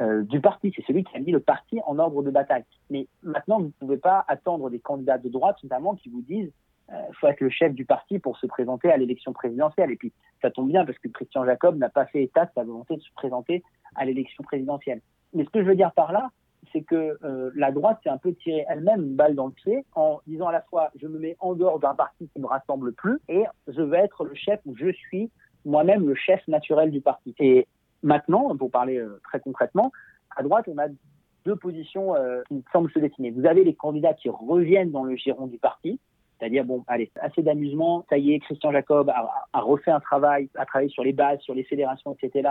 euh, 0.00 0.22
du 0.22 0.40
parti, 0.40 0.72
c'est 0.76 0.84
celui 0.84 1.04
qui 1.04 1.16
a 1.16 1.20
mis 1.20 1.32
le 1.32 1.40
parti 1.40 1.80
en 1.86 1.98
ordre 1.98 2.22
de 2.22 2.30
bataille. 2.30 2.64
Mais 2.90 3.08
maintenant, 3.22 3.58
vous 3.58 3.66
ne 3.66 3.70
pouvez 3.70 3.96
pas 3.96 4.24
attendre 4.28 4.68
des 4.70 4.78
candidats 4.78 5.18
de 5.18 5.28
droite, 5.28 5.56
notamment, 5.62 5.94
qui 5.94 6.10
vous 6.10 6.22
disent 6.22 6.52
il 6.88 6.94
euh, 6.94 7.12
faut 7.14 7.26
être 7.26 7.40
le 7.40 7.50
chef 7.50 7.72
du 7.74 7.84
parti 7.84 8.18
pour 8.18 8.38
se 8.38 8.46
présenter 8.46 8.90
à 8.90 8.96
l'élection 8.96 9.32
présidentielle. 9.32 9.90
Et 9.90 9.96
puis, 9.96 10.12
ça 10.42 10.50
tombe 10.50 10.68
bien 10.68 10.84
parce 10.84 10.98
que 10.98 11.08
Christian 11.08 11.44
Jacob 11.44 11.76
n'a 11.78 11.88
pas 11.88 12.06
fait 12.06 12.22
état 12.22 12.44
de 12.44 12.50
sa 12.54 12.62
volonté 12.62 12.96
de 12.96 13.02
se 13.02 13.12
présenter 13.14 13.64
à 13.96 14.04
l'élection 14.04 14.44
présidentielle. 14.44 15.00
Mais 15.32 15.44
ce 15.44 15.50
que 15.50 15.62
je 15.62 15.66
veux 15.66 15.74
dire 15.74 15.92
par 15.92 16.12
là, 16.12 16.30
c'est 16.76 16.82
que 16.82 17.16
euh, 17.24 17.50
la 17.54 17.72
droite 17.72 17.98
s'est 18.02 18.10
un 18.10 18.18
peu 18.18 18.34
tirée 18.34 18.66
elle-même 18.68 19.02
une 19.02 19.16
balle 19.16 19.34
dans 19.34 19.46
le 19.46 19.52
pied 19.52 19.86
en 19.94 20.20
disant 20.26 20.48
à 20.48 20.52
la 20.52 20.60
fois 20.60 20.90
je 21.00 21.06
me 21.06 21.18
mets 21.18 21.34
en 21.40 21.54
dehors 21.54 21.78
d'un 21.78 21.94
parti 21.94 22.28
qui 22.28 22.38
ne 22.38 22.42
me 22.42 22.48
rassemble 22.48 22.92
plus 22.92 23.18
et 23.28 23.44
je 23.66 23.80
vais 23.80 23.98
être 23.98 24.24
le 24.24 24.34
chef 24.34 24.60
ou 24.66 24.76
je 24.76 24.92
suis 24.92 25.30
moi-même 25.64 26.06
le 26.06 26.14
chef 26.14 26.46
naturel 26.48 26.90
du 26.90 27.00
parti. 27.00 27.34
Et 27.38 27.66
maintenant, 28.02 28.54
pour 28.56 28.70
parler 28.70 28.98
euh, 28.98 29.18
très 29.24 29.40
concrètement, 29.40 29.90
à 30.36 30.42
droite, 30.42 30.66
on 30.68 30.76
a 30.76 30.88
deux 31.46 31.56
positions 31.56 32.14
euh, 32.14 32.42
qui 32.48 32.62
semblent 32.72 32.90
se 32.90 32.98
dessiner. 32.98 33.30
Vous 33.30 33.46
avez 33.46 33.64
les 33.64 33.74
candidats 33.74 34.12
qui 34.12 34.28
reviennent 34.28 34.90
dans 34.90 35.04
le 35.04 35.16
giron 35.16 35.46
du 35.46 35.58
parti, 35.58 35.98
c'est-à-dire, 36.38 36.66
bon, 36.66 36.84
allez, 36.86 37.10
assez 37.20 37.42
d'amusement, 37.42 38.04
ça 38.10 38.18
y 38.18 38.34
est, 38.34 38.40
Christian 38.40 38.70
Jacob 38.70 39.08
a, 39.08 39.60
refait 39.60 39.90
un 39.90 40.00
travail, 40.00 40.50
a 40.56 40.66
travaillé 40.66 40.90
sur 40.90 41.02
les 41.02 41.14
bases, 41.14 41.40
sur 41.40 41.54
les 41.54 41.64
fédérations, 41.64 42.14
etc., 42.20 42.50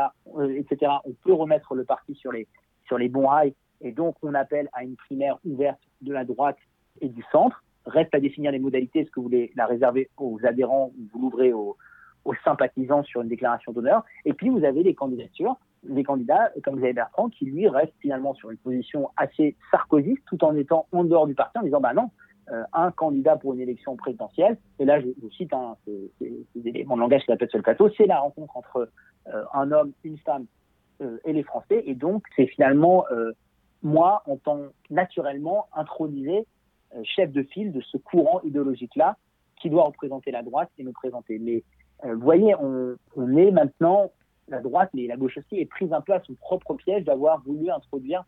etc. 0.55 0.91
On 1.05 1.11
peut 1.23 1.33
remettre 1.33 1.75
le 1.75 1.83
parti 1.85 2.15
sur 2.15 2.31
les, 2.31 2.47
sur 2.87 2.97
les 2.97 3.09
bons 3.09 3.27
rails 3.27 3.53
et 3.81 3.91
donc, 3.91 4.15
on 4.21 4.33
appelle 4.33 4.69
à 4.73 4.83
une 4.83 4.95
primaire 4.95 5.37
ouverte 5.45 5.81
de 6.01 6.13
la 6.13 6.25
droite 6.25 6.57
et 7.01 7.09
du 7.09 7.23
centre. 7.31 7.63
Reste 7.85 8.13
à 8.15 8.19
définir 8.19 8.51
les 8.51 8.59
modalités. 8.59 9.01
Est-ce 9.01 9.11
que 9.11 9.19
vous 9.19 9.27
voulez 9.27 9.51
la 9.55 9.65
réserver 9.65 10.09
aux 10.17 10.39
adhérents 10.43 10.91
ou 10.97 11.07
vous 11.13 11.21
l'ouvrez 11.21 11.53
aux, 11.53 11.77
sympathisants 12.43 13.03
sur 13.03 13.21
une 13.21 13.27
déclaration 13.27 13.71
d'honneur? 13.71 14.03
Et 14.25 14.33
puis, 14.33 14.49
vous 14.49 14.63
avez 14.63 14.81
les 14.81 14.95
candidatures, 14.95 15.55
les 15.83 16.03
candidats 16.03 16.51
comme 16.63 16.77
Xavier 16.77 16.93
Bertrand, 16.93 17.29
qui 17.29 17.45
lui 17.45 17.67
reste 17.67 17.93
finalement 17.99 18.33
sur 18.33 18.49
une 18.49 18.57
position 18.57 19.09
assez 19.17 19.55
sarkozyste, 19.69 20.23
tout 20.25 20.43
en 20.43 20.55
étant 20.55 20.87
en 20.91 21.03
dehors 21.03 21.27
du 21.27 21.35
parti, 21.35 21.59
en 21.59 21.63
disant 21.63 21.79
bah 21.79 21.93
non, 21.93 22.09
euh, 22.51 22.63
un 22.73 22.91
candidat 22.91 23.37
pour 23.37 23.53
une 23.53 23.61
élection 23.61 23.95
présidentielle, 23.95 24.57
et 24.79 24.85
là 24.85 24.99
je, 24.99 25.07
cite 25.35 25.51
un, 25.51 25.75
ces 25.85 26.45
éléments 26.63 26.95
de 26.95 27.01
langage 27.01 27.23
qui 27.25 27.31
appelle 27.31 27.49
sur 27.49 27.57
le 27.57 27.63
plateau, 27.63 27.89
c'est 27.97 28.05
la 28.05 28.19
rencontre 28.19 28.55
entre 28.55 28.89
euh, 29.33 29.43
un 29.53 29.71
homme, 29.71 29.93
une 30.03 30.19
femme 30.19 30.45
euh, 31.01 31.17
et 31.25 31.33
les 31.33 31.41
Français, 31.41 31.81
et 31.87 31.95
donc 31.95 32.23
c'est 32.35 32.45
finalement 32.45 33.05
moi, 33.83 34.23
en 34.25 34.37
tant 34.37 34.59
naturellement 34.89 35.67
intronisé 35.73 36.45
chef 37.03 37.31
de 37.31 37.43
file 37.43 37.71
de 37.71 37.81
ce 37.81 37.97
courant 37.97 38.41
idéologique-là 38.43 39.17
qui 39.61 39.69
doit 39.69 39.83
représenter 39.83 40.31
la 40.31 40.43
droite 40.43 40.69
et 40.77 40.83
me 40.83 40.91
présenter. 40.91 41.39
Mais 41.39 41.63
vous 42.03 42.19
voyez, 42.19 42.55
on, 42.55 42.95
on 43.15 43.35
est 43.37 43.51
maintenant 43.51 44.11
la 44.47 44.59
droite, 44.59 44.89
mais 44.93 45.07
la 45.07 45.17
gauche 45.17 45.37
aussi, 45.37 45.59
est 45.59 45.65
prise 45.65 45.91
un 45.93 46.01
peu 46.01 46.13
à 46.13 46.21
son 46.21 46.33
propre 46.35 46.75
piège 46.75 47.03
d'avoir 47.03 47.41
voulu 47.43 47.69
introduire 47.69 48.23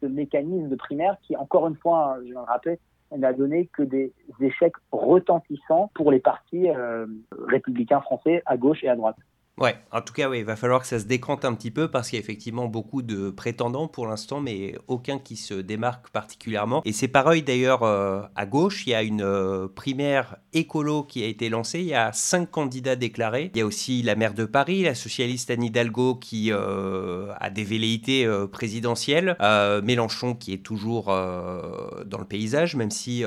ce 0.00 0.06
mécanisme 0.06 0.68
de 0.68 0.76
primaire 0.76 1.16
qui, 1.22 1.36
encore 1.36 1.66
une 1.68 1.76
fois, 1.76 2.14
hein, 2.14 2.22
je 2.26 2.32
le 2.32 2.38
rappelle, 2.38 2.78
n'a 3.16 3.32
donné 3.32 3.66
que 3.72 3.82
des 3.82 4.12
échecs 4.40 4.74
retentissants 4.92 5.90
pour 5.94 6.10
les 6.10 6.20
partis 6.20 6.68
euh, 6.68 7.06
républicains 7.46 8.00
français 8.00 8.42
à 8.44 8.56
gauche 8.56 8.84
et 8.84 8.88
à 8.88 8.96
droite. 8.96 9.16
Ouais, 9.60 9.76
en 9.90 10.00
tout 10.00 10.12
cas, 10.12 10.28
oui, 10.28 10.38
il 10.38 10.44
va 10.44 10.54
falloir 10.54 10.80
que 10.80 10.86
ça 10.86 11.00
se 11.00 11.04
décante 11.04 11.44
un 11.44 11.52
petit 11.54 11.72
peu 11.72 11.88
parce 11.88 12.08
qu'il 12.08 12.18
y 12.18 12.20
a 12.20 12.22
effectivement 12.22 12.66
beaucoup 12.66 13.02
de 13.02 13.30
prétendants 13.30 13.88
pour 13.88 14.06
l'instant, 14.06 14.40
mais 14.40 14.76
aucun 14.86 15.18
qui 15.18 15.36
se 15.36 15.54
démarque 15.54 16.10
particulièrement. 16.10 16.82
Et 16.84 16.92
c'est 16.92 17.08
pareil 17.08 17.42
d'ailleurs 17.42 17.82
euh, 17.82 18.22
à 18.36 18.46
gauche, 18.46 18.86
il 18.86 18.90
y 18.90 18.94
a 18.94 19.02
une 19.02 19.22
euh, 19.22 19.66
primaire 19.66 20.36
écolo 20.52 21.02
qui 21.02 21.24
a 21.24 21.26
été 21.26 21.48
lancée, 21.48 21.80
il 21.80 21.86
y 21.86 21.94
a 21.94 22.12
cinq 22.12 22.50
candidats 22.50 22.94
déclarés. 22.94 23.50
Il 23.54 23.58
y 23.58 23.62
a 23.62 23.66
aussi 23.66 24.02
la 24.02 24.14
maire 24.14 24.34
de 24.34 24.44
Paris, 24.44 24.82
la 24.82 24.94
socialiste 24.94 25.50
Anne 25.50 25.64
Hidalgo 25.64 26.14
qui 26.14 26.52
euh, 26.52 27.32
a 27.40 27.50
des 27.50 27.64
velléités 27.64 28.28
présidentielles, 28.52 29.36
Mélenchon 29.82 30.34
qui 30.34 30.52
est 30.52 30.62
toujours 30.62 31.06
dans 31.06 32.18
le 32.18 32.24
paysage, 32.24 32.76
même 32.76 32.90
si 32.90 33.24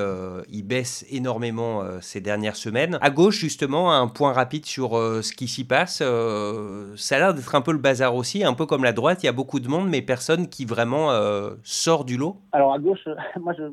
il 0.50 0.62
baisse 0.62 1.04
énormément 1.10 1.82
ces 2.00 2.20
dernières 2.20 2.56
semaines. 2.56 2.98
À 3.00 3.10
gauche, 3.10 3.38
justement, 3.38 3.92
un 3.92 4.08
point 4.08 4.32
rapide 4.32 4.66
sur 4.66 4.92
ce 4.92 5.32
qui 5.32 5.48
s'y 5.48 5.64
passe. 5.64 6.02
Euh, 6.22 6.96
ça 6.96 7.16
a 7.16 7.18
l'air 7.18 7.34
d'être 7.34 7.54
un 7.54 7.60
peu 7.60 7.72
le 7.72 7.78
bazar 7.78 8.14
aussi, 8.14 8.44
un 8.44 8.54
peu 8.54 8.66
comme 8.66 8.84
la 8.84 8.92
droite. 8.92 9.22
Il 9.22 9.26
y 9.26 9.28
a 9.28 9.32
beaucoup 9.32 9.60
de 9.60 9.68
monde, 9.68 9.88
mais 9.88 10.02
personne 10.02 10.48
qui 10.48 10.64
vraiment 10.64 11.10
euh, 11.10 11.50
sort 11.62 12.04
du 12.04 12.16
lot. 12.16 12.36
Alors 12.52 12.72
à 12.72 12.78
gauche, 12.78 13.06
moi 13.40 13.52
je, 13.54 13.64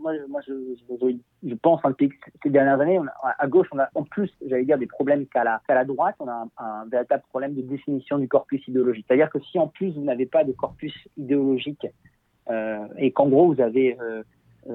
pense 1.62 1.82
hein, 1.84 1.94
que 1.94 2.06
ces 2.44 2.50
dernières 2.50 2.80
années, 2.80 3.00
à 3.38 3.48
gauche, 3.48 3.68
on 3.72 3.80
a 3.80 3.90
en 3.96 4.04
plus, 4.04 4.30
j'allais 4.46 4.66
dire, 4.66 4.78
des 4.78 4.88
problèmes 4.88 5.26
qu'à 5.28 5.44
la, 5.44 5.86
droite. 5.86 6.16
On 6.20 6.28
a 6.28 6.48
un, 6.58 6.86
véritable 6.92 7.24
problème 7.30 7.54
de 7.54 7.62
définition 7.62 8.18
du 8.18 8.28
corpus 8.28 8.68
idéologique. 8.68 9.06
C'est-à-dire 9.08 9.30
que 9.30 9.40
si 9.52 9.60
en 9.60 9.68
plus 9.68 9.92
vous 9.94 10.04
n'avez 10.04 10.26
pas 10.26 10.44
de 10.44 10.52
corpus 10.52 10.94
idéologique 11.18 11.88
euh, 12.50 12.86
et 12.98 13.12
qu'en 13.12 13.28
gros 13.28 13.54
vous 13.54 13.62
avez 13.62 13.98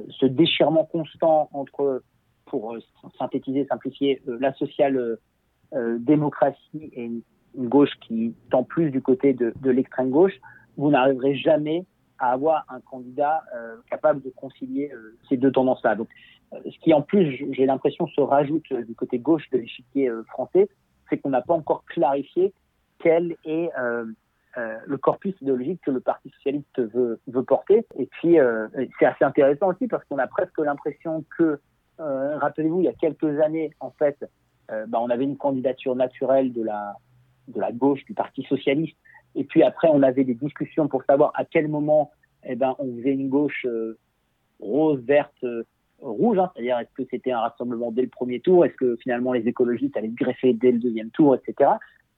ce 0.09 0.26
déchirement 0.26 0.85
constant 0.85 1.49
entre, 1.52 2.02
pour 2.47 2.76
synthétiser, 3.19 3.66
simplifier, 3.66 4.23
la 4.26 4.52
social 4.54 5.19
démocratie 5.73 6.90
et 6.93 7.02
une 7.04 7.23
une 7.56 7.68
gauche 7.68 7.90
qui 8.00 8.34
tend 8.50 8.64
plus 8.64 8.90
du 8.90 9.00
côté 9.00 9.32
de, 9.32 9.70
l'extrême 9.70 10.11
gauche, 10.11 10.34
vous 10.76 10.90
n'arriverez 10.90 11.37
jamais 11.37 11.84
à 12.18 12.32
avoir 12.32 12.64
un 12.68 12.80
candidat 12.80 13.42
euh, 13.54 13.76
capable 13.90 14.23
de 14.23 14.30
concilier 14.30 14.90
euh, 14.92 15.16
ces 15.28 15.37
deux 15.37 15.50
tendances-là. 15.50 15.96
Donc, 15.96 16.08
euh, 16.52 16.58
ce 16.64 16.78
qui 16.78 16.94
en 16.94 17.02
plus, 17.02 17.44
j'ai 17.52 17.66
l'impression, 17.66 18.06
se 18.08 18.20
rajoute 18.20 18.73
du 18.73 18.94
côté 18.94 19.18
gauche 19.18 19.49
de 19.50 19.58
l'échiquier 19.58 20.11
français, 20.28 20.68
c'est 21.08 21.18
qu'on 21.18 21.30
n'a 21.30 21.42
pas 21.42 21.54
encore 21.54 21.84
clarifié 21.84 22.52
quel 22.99 23.37
est 23.44 23.70
le 24.87 24.96
corpus 24.96 25.34
idéologique 25.42 25.80
que 25.84 25.90
le 25.90 26.00
Parti 26.00 26.30
socialiste 26.30 26.80
veut, 26.80 27.20
veut 27.26 27.42
porter. 27.42 27.84
Et 27.99 28.06
puis, 28.06 28.38
c'est 28.99 29.04
assez 29.04 29.25
intéressant 29.25 29.68
aussi 29.68 29.88
parce 29.88 30.04
qu'on 30.04 30.18
a 30.18 30.26
presque 30.26 30.58
l'impression 30.58 31.25
que, 31.37 31.61
rappelez-vous, 31.99 32.80
il 32.80 32.84
y 32.84 32.88
a 32.88 32.94
quelques 32.94 33.40
années, 33.40 33.73
en 33.80 33.90
fait, 33.90 34.25
bah, 34.68 34.99
on 35.00 35.11
avait 35.11 35.25
une 35.25 35.37
candidature 35.37 35.96
naturelle 35.96 36.52
de 36.52 36.62
la 36.62 36.94
de 37.49 37.61
la 37.61 37.73
gauche, 37.73 38.05
du 38.05 38.15
Parti 38.15 38.43
socialiste. 38.45 38.97
Et 39.35 39.45
puis 39.45 39.63
après, 39.63 39.89
on 39.93 40.03
avait 40.03 40.25
des 40.25 40.35
discussions 40.35 40.89
pour 40.89 41.03
savoir 41.05 41.33
à 41.35 41.45
quel 41.45 41.69
moment 41.69 42.11
eh 42.47 42.57
ben, 42.57 42.75
on 42.79 42.97
faisait 42.97 43.13
une 43.13 43.29
gauche 43.29 43.65
euh, 43.67 43.99
rose, 44.61 45.01
verte, 45.05 45.33
euh, 45.45 45.65
rouge. 46.01 46.39
Hein. 46.39 46.51
C'est-à-dire, 46.55 46.79
est-ce 46.79 46.95
que 46.95 47.09
c'était 47.11 47.33
un 47.33 47.41
rassemblement 47.41 47.91
dès 47.91 48.03
le 48.03 48.09
premier 48.09 48.41
tour? 48.41 48.65
Est-ce 48.65 48.75
que 48.75 48.97
finalement 48.97 49.33
les 49.33 49.47
écologistes 49.49 49.97
allaient 49.97 50.11
se 50.11 50.15
greffer 50.15 50.53
dès 50.53 50.73
le 50.73 50.79
deuxième 50.79 51.11
tour, 51.11 51.35
etc. 51.35 51.71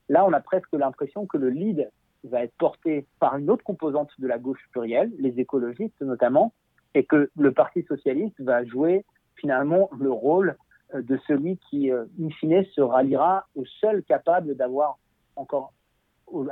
Là, 0.08 0.26
on 0.26 0.32
a 0.32 0.40
presque 0.40 0.72
l'impression 0.72 1.26
que 1.26 1.36
le 1.36 1.50
lead 1.50 1.90
va 2.24 2.42
être 2.42 2.54
porté 2.58 3.06
par 3.20 3.36
une 3.36 3.50
autre 3.50 3.64
composante 3.64 4.10
de 4.18 4.26
la 4.26 4.38
gauche 4.38 4.60
plurielle, 4.72 5.12
les 5.18 5.38
écologistes 5.38 6.00
notamment, 6.00 6.52
et 6.94 7.04
que 7.04 7.30
le 7.36 7.52
Parti 7.52 7.82
socialiste 7.82 8.40
va 8.40 8.64
jouer 8.64 9.04
finalement 9.36 9.90
le 9.98 10.10
rôle 10.10 10.56
euh, 10.94 11.02
de 11.02 11.18
celui 11.26 11.58
qui, 11.70 11.90
in 11.90 12.30
fine, 12.40 12.64
se 12.74 12.80
ralliera 12.80 13.46
au 13.54 13.64
seul 13.80 14.02
capable 14.02 14.56
d'avoir 14.56 14.98
encore 15.36 15.72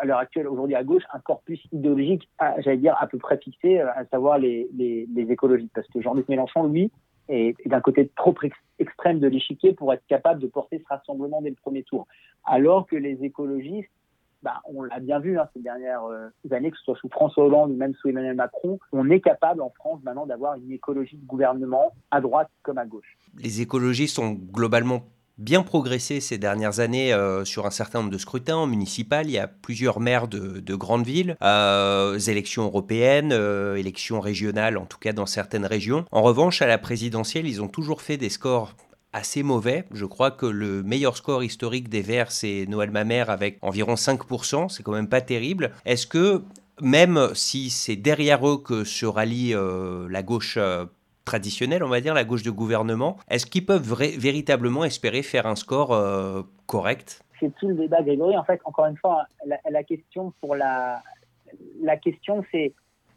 à 0.01 0.05
l'heure 0.05 0.19
actuelle, 0.19 0.47
aujourd'hui 0.47 0.77
à 0.77 0.85
gauche, 0.85 1.03
un 1.13 1.19
corpus 1.19 1.61
idéologique, 1.73 2.29
j'allais 2.59 2.77
dire, 2.77 2.97
à 3.01 3.07
peu 3.07 3.19
près 3.19 3.39
fixé, 3.39 3.81
euh, 3.81 3.91
à 3.95 4.05
savoir 4.07 4.39
les, 4.39 4.69
écologistes. 5.29 5.73
Parce 5.75 5.89
que 5.89 6.01
Jean-Luc 6.01 6.29
Mélenchon, 6.29 6.69
lui, 6.69 6.91
est, 7.29 7.57
d'un 7.67 7.81
côté 7.81 8.11
trop 8.17 8.35
extrême 8.79 9.19
de 9.19 9.27
l'échiquier 9.27 9.73
pour 9.73 9.93
être 9.93 10.07
capable 10.07 10.41
de 10.41 10.47
porter 10.47 10.79
ce 10.79 10.85
rassemblement 10.89 11.43
dès 11.43 11.51
le 11.51 11.57
premier 11.57 11.83
tour. 11.83 12.07
Alors 12.45 12.87
que 12.87 12.97
les 12.97 13.25
écologistes, 13.25 13.91
bah, 14.43 14.61
on 14.67 14.83
l'a 14.83 15.01
bien 15.01 15.21
vu 15.21 15.39
hein, 15.39 15.49
ces 15.55 15.61
dernières 15.61 16.05
euh, 16.05 16.29
années, 16.51 16.71
que 16.71 16.77
ce 16.77 16.85
soit 16.85 16.97
sous 16.97 17.09
François 17.09 17.47
Hollande 17.47 17.73
ou 17.73 17.77
même 17.77 17.95
sous 17.95 18.09
Emmanuel 18.09 18.37
Macron, 18.37 18.79
on 18.93 19.09
est 19.09 19.21
capable 19.21 19.63
en 19.63 19.71
France 19.71 20.01
maintenant 20.05 20.27
d'avoir 20.27 20.55
une 20.55 20.71
écologie 20.71 21.17
de 21.17 21.25
gouvernement 21.25 21.93
à 22.11 22.21
droite 22.21 22.51
comme 22.63 22.77
à 22.77 22.85
gauche. 22.85 23.17
Les 23.39 23.63
écologistes 23.63 24.17
sont 24.17 24.33
globalement 24.33 25.01
bien 25.39 25.63
progressé 25.63 26.21
ces 26.21 26.39
dernières 26.39 26.81
années 26.81 27.13
euh, 27.13 27.45
sur 27.45 27.67
un 27.67 27.71
certain 27.71 28.01
nombre 28.01 28.11
de 28.11 28.19
scrutins 28.19 28.67
municipaux. 28.67 29.17
Il 29.25 29.31
y 29.31 29.39
a 29.39 29.49
plusieurs 29.49 30.01
maires 30.01 30.29
de, 30.29 30.75
grandes 30.75 31.07
villes, 31.07 31.37
euh, 31.43 32.19
élections 32.19 32.65
européennes, 32.65 33.33
euh, 33.33 33.77
élections 33.77 34.21
régionales, 34.21 34.77
en 34.77 34.87
tout 34.87 34.99
cas 34.99 35.13
dans 35.13 35.27
certaines 35.27 35.67
régions. 35.67 36.05
En 36.11 36.23
revanche, 36.23 36.63
à 36.63 36.67
la 36.67 36.79
présidentielle, 36.79 37.47
ils 37.47 37.63
ont 37.63 37.69
toujours 37.69 38.03
fait 38.03 38.17
des 38.17 38.31
scores 38.31 38.75
assez 39.13 39.43
mauvais. 39.43 39.85
Je 39.93 40.07
crois 40.07 40.31
que 40.31 40.47
le 40.47 40.83
meilleur 40.83 41.17
score 41.17 41.45
historique 41.45 41.89
des 41.89 42.03
Verts, 42.03 42.33
c'est 42.33 42.67
Noël 42.69 42.91
Mamère 42.91 43.31
avec 43.31 43.59
environ 43.63 43.95
5%. 43.95 44.69
C'est 44.69 44.83
quand 44.83 44.93
même 44.93 45.09
pas 45.09 45.21
terrible. 45.21 45.73
Est-ce 45.85 46.07
que 46.07 46.43
même 46.81 47.31
si 47.35 47.71
c'est 47.71 47.95
derrière 47.95 48.49
eux 48.49 48.59
que 48.59 48.83
se 48.83 49.07
rallie 49.07 49.55
la 49.55 50.23
gauche 50.25 50.59
traditionnelle, 51.25 51.83
on 51.83 51.89
va 51.89 52.01
dire, 52.01 52.15
la 52.15 52.25
gauche 52.25 52.43
de 52.43 52.51
gouvernement, 52.51 53.17
est-ce 53.29 53.47
qu'ils 53.47 53.67
peuvent 53.67 53.83
véritablement 54.19 54.85
espérer 54.85 55.23
faire 55.23 55.47
un 55.47 55.57
score 55.57 55.93
euh, 55.93 56.43
correct? 56.67 57.25
C'est 57.41 57.55
tout 57.57 57.69
le 57.69 57.75
débat, 57.75 58.03
Grégory? 58.03 58.37
En 58.37 58.45
fait, 58.45 58.61
encore 58.65 58.87
une 58.87 58.97
fois, 58.97 59.27
la, 59.45 59.83
question 59.83 60.33
pour 60.41 60.55
la, 60.55 61.01
la 61.83 61.97
question, 61.97 62.45
c'est 62.53 62.73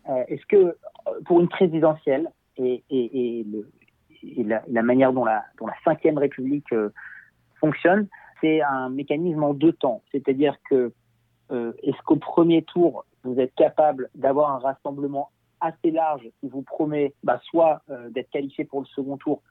euh, 0.10 0.24
est-ce 0.28 0.46
que 0.48 0.78
pour 1.26 1.40
une 1.42 1.50
présidentielle 1.50 2.30
et, 2.58 2.84
et, 2.90 3.46
la, 4.44 4.82
manière 4.82 5.14
dont 5.14 5.26
la, 5.26 5.44
dont 5.60 5.68
la 5.68 5.76
République 6.20 6.72
euh, 6.74 6.90
fonctionne, 7.60 8.08
c'est 8.42 8.62
un 8.62 8.90
mécanisme 8.90 9.44
en 9.44 9.54
deux 9.54 9.74
temps. 9.74 10.02
C'est-à-dire 10.12 10.56
que 10.70 10.92
est-ce 11.50 12.02
qu'au 12.04 12.18
premier 12.18 12.62
tour, 12.64 13.06
vous 13.24 13.40
êtes 13.40 13.56
capable 13.56 14.10
d'avoir 14.16 14.52
un 14.52 14.60
rassemblement 14.60 15.30
assez 15.62 15.92
large 15.92 16.28
qui 16.40 16.50
vous 16.50 16.62
promet 16.62 17.14
bah, 17.24 17.40
soit 17.44 17.82
euh, 17.90 18.10
d'être 18.10 18.30
qualifié 18.30 18.66
pour 18.66 18.82
le 18.82 18.86
second 18.88 19.18
tour, 19.18 19.42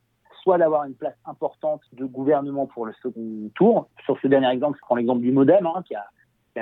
soit 0.42 0.58
d'avoir 0.58 0.84
une 0.84 0.94
place 0.94 1.16
importante 1.24 1.82
de 1.92 2.04
gouvernement 2.04 2.66
pour 2.66 2.86
le 2.86 2.92
second 3.02 3.50
tour. 3.54 3.88
Sur 4.04 4.18
ce 4.20 4.28
dernier 4.28 4.50
exemple, 4.50 4.78
je 4.80 4.84
prends 4.84 4.96
l'exemple 4.96 5.20
du 5.20 5.32
Modem, 5.32 5.66
hein, 5.66 5.82
qui, 5.86 5.94
a, 5.94 6.04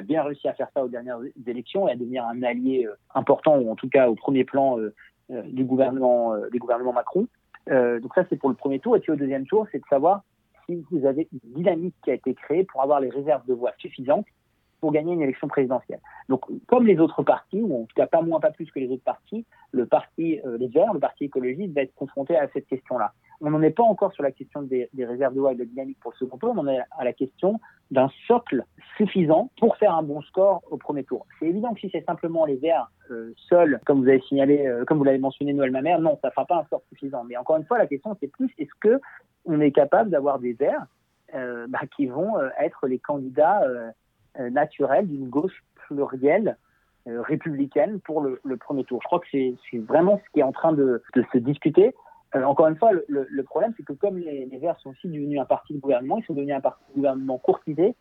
bien 0.03 0.25
réussi 0.25 0.49
à 0.49 0.55
faire 0.55 0.69
ça 0.75 0.85
aux 0.85 0.89
dernières 0.89 1.21
élections 1.47 1.87
et 1.87 1.93
à 1.93 1.95
devenir 1.95 2.25
un 2.25 2.43
allié 2.43 2.87
euh, 2.87 2.95
important, 3.15 3.59
ou 3.59 3.71
en 3.71 3.77
tout 3.77 3.89
cas 3.89 4.09
au 4.09 4.17
premier 4.17 4.45
plan 4.45 4.79
euh, 4.79 4.93
du 5.45 5.65
gouvernement 5.65 6.35
Macron. 6.93 7.27
donc 7.69 8.15
ça, 8.15 8.25
c'est 8.29 8.37
pour 8.37 8.51
le 8.51 8.57
premier 8.57 8.81
tour. 8.81 8.97
Et 8.97 9.01
puis 9.01 9.13
au 9.13 9.17
deuxième 9.17 9.47
tour, 9.47 9.67
c'est 9.73 9.79
de 9.79 9.87
savoir 9.89 10.23
si 10.67 10.85
vous 10.91 11.07
avez 11.07 11.29
une 11.33 11.55
dynamique 11.55 11.95
qui 12.03 12.11
a 12.11 12.15
été 12.15 12.35
créée 12.35 12.65
pour 12.65 12.83
avoir 12.83 13.01
les 13.01 13.09
réserves 13.09 13.47
de 13.47 13.55
voix 13.55 13.73
suffisantes 13.79 14.27
pour 14.81 14.93
gagner 14.93 15.13
une 15.13 15.23
élection 15.23 15.49
présidentielle. 15.49 16.01
Donc, 16.29 16.43
comme 16.67 16.87
les 16.87 16.99
autres 16.99 17.23
partis, 17.23 17.61
ou 17.61 17.83
en 17.83 17.87
tout 17.87 17.95
cas 17.95 18.07
pas 18.07 18.23
moins, 18.23 18.41
pas 18.41 18.51
plus 18.51 18.71
que 18.71 18.79
les 18.79 18.91
autres 18.91 19.03
partis, 19.05 19.45
le 19.73 19.87
parti 19.87 20.41
euh, 20.45 20.57
Les 20.59 20.69
Verts, 20.69 20.93
le 20.93 21.01
parti 21.01 21.25
écologiste, 21.25 21.75
va 21.75 21.83
être 21.83 21.95
confronté 21.95 22.37
à 22.37 22.49
cette 22.53 22.67
question-là. 22.67 23.13
On 23.41 23.51
n'en 23.51 23.63
est 23.63 23.71
pas 23.71 23.83
encore 23.83 24.13
sur 24.13 24.23
la 24.23 24.31
question 24.31 24.63
des, 24.63 24.89
réserves 24.97 25.35
de 25.35 25.41
voix 25.41 25.53
et 25.53 25.57
de 25.57 25.65
dynamique 25.65 25.99
pour 26.01 26.13
le 26.13 26.17
second 26.17 26.39
tour, 26.39 26.55
on 26.57 26.61
en 26.61 26.69
est 26.69 26.81
à 26.99 27.05
la 27.05 27.13
question 27.13 27.61
d'un 27.91 28.09
socle 28.27 28.65
suffisant 28.97 29.51
pour 29.59 29.77
faire 29.77 29.95
un 29.95 30.03
bon 30.03 30.23
score 30.23 30.63
au 30.71 30.77
premier 30.77 31.05
tour. 31.05 31.27
C'est 31.39 31.47
évident 31.47 31.75
que 31.75 31.81
si 31.81 31.91
c'est 31.91 32.05
simplement 32.05 32.47
les 32.47 32.57
Verts 32.57 32.91
euh, 33.11 33.35
seuls, 33.49 33.81
comme 33.85 34.03
vous 34.03 34.09
avez 34.09 34.21
signalé, 34.23 34.67
euh, 34.67 34.85
comme 34.85 34.99
vous 34.99 35.05
l'avez 35.05 35.19
mentionné 35.19 35.53
Noël 35.53 35.73
Mamère, 35.73 36.01
non, 36.01 36.19
ça 36.23 36.29
ne 36.29 36.33
fera 36.33 36.47
pas 36.47 36.57
un 36.57 36.65
score 36.65 36.83
suffisant. 36.89 37.25
Mais 37.25 37.37
encore 37.37 37.57
une 37.57 37.65
fois, 37.65 37.79
la 37.79 37.87
question 37.87 38.17
c'est 38.21 38.29
plus 38.29 38.51
est-ce 38.59 38.75
que 38.81 39.01
on 39.45 39.61
est 39.61 39.73
capable 39.73 40.11
d'avoir 40.11 40.39
des 40.39 40.55
Verts 40.55 40.87
bah, 41.69 41.81
qui 41.97 42.07
vont 42.07 42.35
être 42.61 42.87
les 42.87 43.01
candidats 43.01 43.63
euh, 43.65 43.91
naturelle 44.39 45.07
d'une 45.07 45.29
gauche 45.29 45.65
plurielle 45.75 46.57
euh, 47.07 47.21
républicaine 47.21 48.01
pour 48.01 48.23
le, 48.23 48.57
premier 48.57 48.83
tour. 48.85 48.99
Je 49.03 49.07
crois 49.07 49.21
que 49.21 49.27
c'est 49.31 49.79
vraiment 49.79 50.19
ce 50.25 50.33
qui 50.33 50.41
est 50.41 50.45
en 50.45 50.53
train 50.53 50.73
de, 50.73 51.03
se 51.15 51.39
discuter. 51.39 51.95
Euh, 52.35 52.43
encore 52.45 52.67
une 52.67 52.77
fois, 52.77 52.93
le, 52.93 53.43
problème, 53.43 53.75
c'est 53.77 53.85
que 53.85 53.93
comme 53.93 54.17
les, 54.17 54.49
Verts 54.59 54.81
sont 54.81 54.91
aussi 54.91 55.09
devenus 55.09 55.39
un 55.39 55.45
parti 55.45 55.75
de 55.75 55.81
gouvernement, 55.81 56.17
ils 56.17 56.25
sont 56.25 56.33
devenus 56.33 56.55
un 56.55 56.63
parti 56.63 56.83
de 56.89 56.95
gouvernement 56.95 57.37
courtisé, 57.37 57.95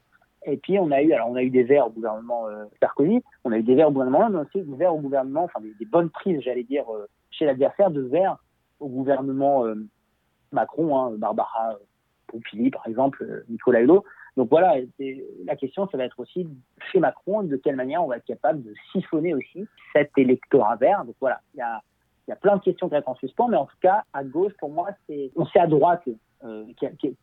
Et 0.46 0.56
puis 0.56 0.80
on 0.80 0.90
a 0.92 1.02
eu, 1.02 1.12
alors 1.12 1.30
on 1.30 1.36
a 1.36 1.44
eu 1.44 1.50
des 1.50 1.63
verts 1.63 1.88
au 1.88 1.90
gouvernement 1.90 2.48
euh, 2.48 2.63
Sarkozy, 2.80 3.22
on 3.44 3.52
a 3.52 3.58
eu 3.58 3.63
des 3.63 3.75
verts 3.75 3.90
au 3.90 3.92
gouvernement, 3.92 4.30
mais 4.30 4.40
aussi 4.40 4.62
des 4.62 4.75
verts 4.78 4.96
au 4.96 5.02
gouvernement, 5.02 5.44
enfin 5.44 5.60
des, 5.60 5.86
bonnes 5.86 6.10
prises, 6.10 6.40
j'allais 6.40 6.63
dire, 6.63 6.86
euh, 6.90 7.06
chez 7.30 7.46
l'adversaire, 7.46 7.92
de 7.92 8.04
verts 8.04 8.38
au 8.80 8.88
gouvernement 8.88 9.66
euh, 9.66 9.75
Macron, 10.54 10.98
hein, 10.98 11.12
Barbara 11.18 11.78
Pompili 12.28 12.72
par 12.72 12.88
exemple, 12.88 13.44
Nicolas 13.50 13.82
Hulot. 13.82 14.06
Donc 14.36 14.50
voilà, 14.50 14.75
la 15.46 15.56
question, 15.56 15.88
ça 15.90 15.98
va 15.98 16.06
être 16.06 16.20
aussi 16.20 16.48
chez 16.92 17.00
Macron, 17.00 17.44
de 17.44 17.56
quelle 17.56 17.75
manière 17.75 18.04
on 18.04 18.08
va 18.08 18.18
être 18.18 18.25
capable 18.25 18.63
de 18.63 18.74
siphonner 18.92 19.34
aussi 19.34 19.68
cet 19.94 20.12
électorat 20.18 20.75
vert. 20.75 21.06
Donc 21.06 21.16
voilà, 21.20 21.40
il 21.54 21.60
y 21.60 21.62
a, 21.62 22.36
plein 22.42 22.58
de 22.58 22.62
questions 22.62 22.90
qui 22.90 22.96
restent 22.96 23.08
en 23.08 23.16
suspens, 23.16 23.48
mais 23.48 23.58
en 23.58 23.66
tout 23.66 23.78
cas, 23.82 24.04
à 24.13 24.24
gauche, 24.24 24.54
pour 24.60 24.72
moi, 24.72 24.90
c'est, 25.08 25.32
on 25.36 25.46
sait 25.46 25.60
à 25.60 25.68
droite, 25.68 26.02
euh, 26.44 26.66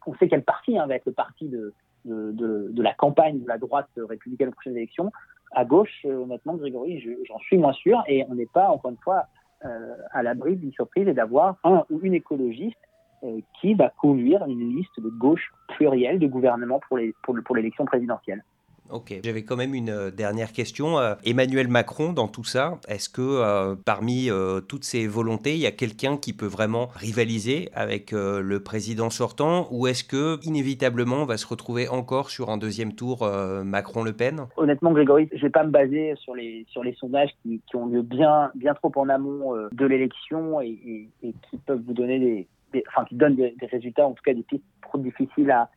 on 0.06 0.14
sait 0.14 0.28
quel 0.28 0.44
parti 0.44 0.78
hein, 0.78 0.86
va 0.86 0.94
être 0.94 1.06
le 1.06 1.12
parti 1.12 1.48
de, 1.48 1.74
de, 2.04 2.32
de, 2.70 2.82
la 2.82 2.94
campagne 2.94 3.40
de 3.40 3.48
la 3.48 3.58
droite 3.58 3.88
républicaine 3.96 4.48
aux 4.48 4.52
prochaines 4.52 4.76
élections. 4.76 5.10
À 5.52 5.64
gauche, 5.64 6.02
euh, 6.04 6.22
honnêtement, 6.22 6.54
Grégory, 6.54 7.04
j'en 7.26 7.38
suis 7.38 7.58
moins 7.58 7.72
sûr, 7.72 8.02
et 8.06 8.24
on 8.28 8.36
n'est 8.36 8.46
pas, 8.46 8.68
encore 8.68 8.92
une 8.92 8.98
fois, 8.98 9.26
euh, 9.64 9.96
à 10.12 10.22
l'abri 10.22 10.56
d'une 10.56 10.72
surprise 10.72 11.08
et 11.08 11.12
d'avoir 11.12 11.56
un 11.64 11.84
ou 11.90 12.00
une 12.02 12.14
écologiste 12.14 12.78
euh, 13.22 13.40
qui 13.60 13.74
va 13.74 13.92
conduire 14.00 14.42
une 14.46 14.76
liste 14.76 14.98
de 14.98 15.10
gauche 15.10 15.52
plurielle 15.68 16.18
de 16.18 16.26
gouvernement 16.26 16.80
pour 16.88 16.96
l'élection 16.96 17.84
pour, 17.84 17.90
présidentielle. 17.90 18.42
Ok, 18.88 19.14
j'avais 19.22 19.44
quand 19.44 19.56
même 19.56 19.74
une 19.74 19.90
euh, 19.90 20.10
dernière 20.10 20.52
question. 20.52 20.98
Euh, 20.98 21.14
Emmanuel 21.22 21.68
Macron, 21.68 22.14
dans 22.14 22.28
tout 22.28 22.44
ça, 22.44 22.78
est-ce 22.88 23.10
que 23.10 23.74
parmi 23.84 24.30
toutes 24.68 24.84
ces 24.84 25.06
volontés, 25.06 25.52
il 25.52 25.60
y 25.60 25.66
a 25.66 25.70
quelqu'un 25.70 26.16
qui 26.16 26.32
peut 26.32 26.46
vraiment 26.46 26.88
rivaliser 26.94 27.68
avec 27.74 28.12
le 28.12 28.58
président 28.60 29.10
sortant 29.10 29.68
ou 29.70 29.86
est-ce 29.86 30.02
que 30.02 30.38
inévitablement 30.44 31.16
on 31.16 31.24
va 31.26 31.36
se 31.36 31.46
retrouver 31.46 31.88
encore 31.88 32.30
sur 32.30 32.48
un 32.48 32.56
deuxième 32.56 32.94
tour 32.94 33.28
Macron-Le 33.64 34.12
Pen? 34.12 34.46
Honnêtement, 34.56 34.92
Grégory, 34.92 35.28
je 35.32 35.36
ne 35.36 35.42
vais 35.42 35.50
pas 35.50 35.64
me 35.64 35.70
baser 35.70 36.14
sur 36.16 36.34
les, 36.34 36.64
sur 36.68 36.82
les 36.82 36.94
sondages 36.94 37.30
qui, 37.42 37.60
ont 37.74 37.86
lieu 37.86 38.02
bien, 38.02 38.50
bien 38.54 38.74
trop 38.74 38.92
en 38.96 39.08
amont 39.08 39.54
de 39.70 39.86
l'élection 39.86 40.60
et, 40.60 41.08
qui 41.22 41.56
peuvent 41.66 41.82
vous 41.86 41.94
donner 41.94 42.18
des, 42.18 42.48
enfin, 42.88 43.04
qui 43.04 43.14
donne 43.14 43.36
des, 43.36 43.54
résultats, 43.70 44.06
en 44.06 44.12
tout 44.12 44.22
cas 44.22 44.34
des 44.34 44.42
pistes 44.42 44.64
trop 44.82 44.98
difficiles 44.98 45.50
à, 45.50 45.70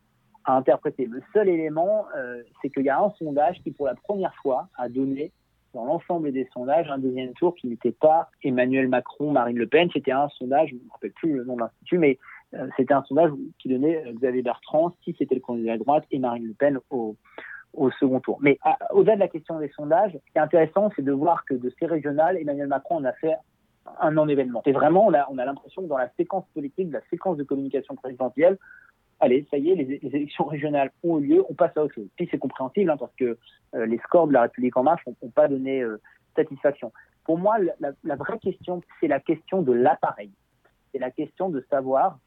interpréter. 0.45 1.05
Le 1.05 1.21
seul 1.31 1.47
élément, 1.47 2.05
euh, 2.17 2.43
c'est 2.61 2.69
qu'il 2.69 2.83
y 2.83 2.89
a 2.89 2.99
un 2.99 3.11
sondage 3.11 3.61
qui, 3.63 3.71
pour 3.71 3.85
la 3.85 3.95
première 3.95 4.35
fois, 4.41 4.67
a 4.77 4.89
donné 4.89 5.31
dans 5.73 5.85
l'ensemble 5.85 6.33
des 6.33 6.49
sondages 6.53 6.89
un 6.89 6.97
deuxième 6.97 7.31
tour 7.33 7.55
qui 7.55 7.67
n'était 7.67 7.93
pas 7.93 8.29
Emmanuel 8.43 8.89
Macron, 8.89 9.31
Marine 9.31 9.57
Le 9.57 9.67
Pen. 9.67 9.89
C'était 9.93 10.11
un 10.11 10.27
sondage, 10.37 10.69
je 10.71 10.75
ne 10.75 10.79
me 10.81 10.91
rappelle 10.91 11.13
plus 11.13 11.33
le 11.33 11.45
nom 11.45 11.55
de 11.55 11.61
l'institut, 11.61 11.97
mais 11.97 12.19
euh, 12.55 12.67
c'était 12.75 12.93
un 12.93 13.03
sondage 13.03 13.31
qui 13.57 13.69
donnait 13.69 14.05
euh, 14.05 14.11
Xavier 14.11 14.41
Bertrand 14.41 14.93
si 15.05 15.15
c'était 15.17 15.35
le 15.35 15.41
candidat 15.41 15.73
à 15.73 15.77
droite 15.77 16.03
et 16.11 16.19
Marine 16.19 16.45
Le 16.45 16.53
Pen 16.53 16.77
au 16.91 17.15
second 17.91 18.19
tour. 18.19 18.37
Mais 18.41 18.59
au-delà 18.91 19.15
de 19.15 19.21
la 19.21 19.29
question 19.29 19.59
des 19.59 19.69
sondages, 19.69 20.11
ce 20.11 20.31
qui 20.31 20.37
est 20.37 20.41
intéressant, 20.41 20.89
c'est 20.95 21.05
de 21.05 21.11
voir 21.13 21.45
que 21.45 21.53
de 21.53 21.73
ces 21.79 21.85
régionales, 21.85 22.37
Emmanuel 22.37 22.67
Macron 22.67 22.97
en 22.97 23.05
a 23.05 23.13
fait 23.13 23.35
un 23.99 24.11
non-événement. 24.11 24.61
C'est 24.63 24.71
vraiment, 24.71 25.05
on 25.05 25.13
a, 25.13 25.27
on 25.29 25.37
a 25.37 25.45
l'impression 25.45 25.81
que 25.81 25.87
dans 25.87 25.97
la 25.97 26.09
séquence 26.17 26.45
politique, 26.53 26.91
la 26.91 27.01
séquence 27.09 27.37
de 27.37 27.43
communication 27.43 27.95
présidentielle, 27.95 28.57
allez, 29.19 29.47
ça 29.49 29.57
y 29.57 29.69
est, 29.69 29.75
les, 29.75 29.99
élections 30.15 30.45
régionales 30.45 30.91
ont 31.03 31.19
eu 31.19 31.27
lieu, 31.27 31.45
on 31.49 31.53
passe 31.53 31.75
à 31.77 31.83
autre 31.83 31.95
chose. 31.95 32.07
Puis 32.15 32.27
c'est 32.31 32.37
compréhensible, 32.37 32.89
hein, 32.89 32.97
parce 32.97 33.13
que 33.15 33.37
euh, 33.75 33.85
les 33.85 33.97
scores 33.99 34.27
de 34.27 34.33
la 34.33 34.43
République 34.43 34.75
en 34.77 34.83
marche 34.83 35.05
n'ont 35.07 35.29
pas 35.29 35.47
donné 35.47 35.81
euh, 35.81 35.99
satisfaction. 36.35 36.91
Pour 37.25 37.37
moi, 37.37 37.57
la, 37.79 38.15
vraie 38.15 38.39
question, 38.39 38.81
c'est 38.99 39.07
la 39.07 39.19
question 39.19 39.61
de 39.61 39.71
l'appareil. 39.71 40.31
C'est 40.91 40.99
la 40.99 41.09
question 41.09 41.49
de 41.49 41.65
savoir 41.69 42.19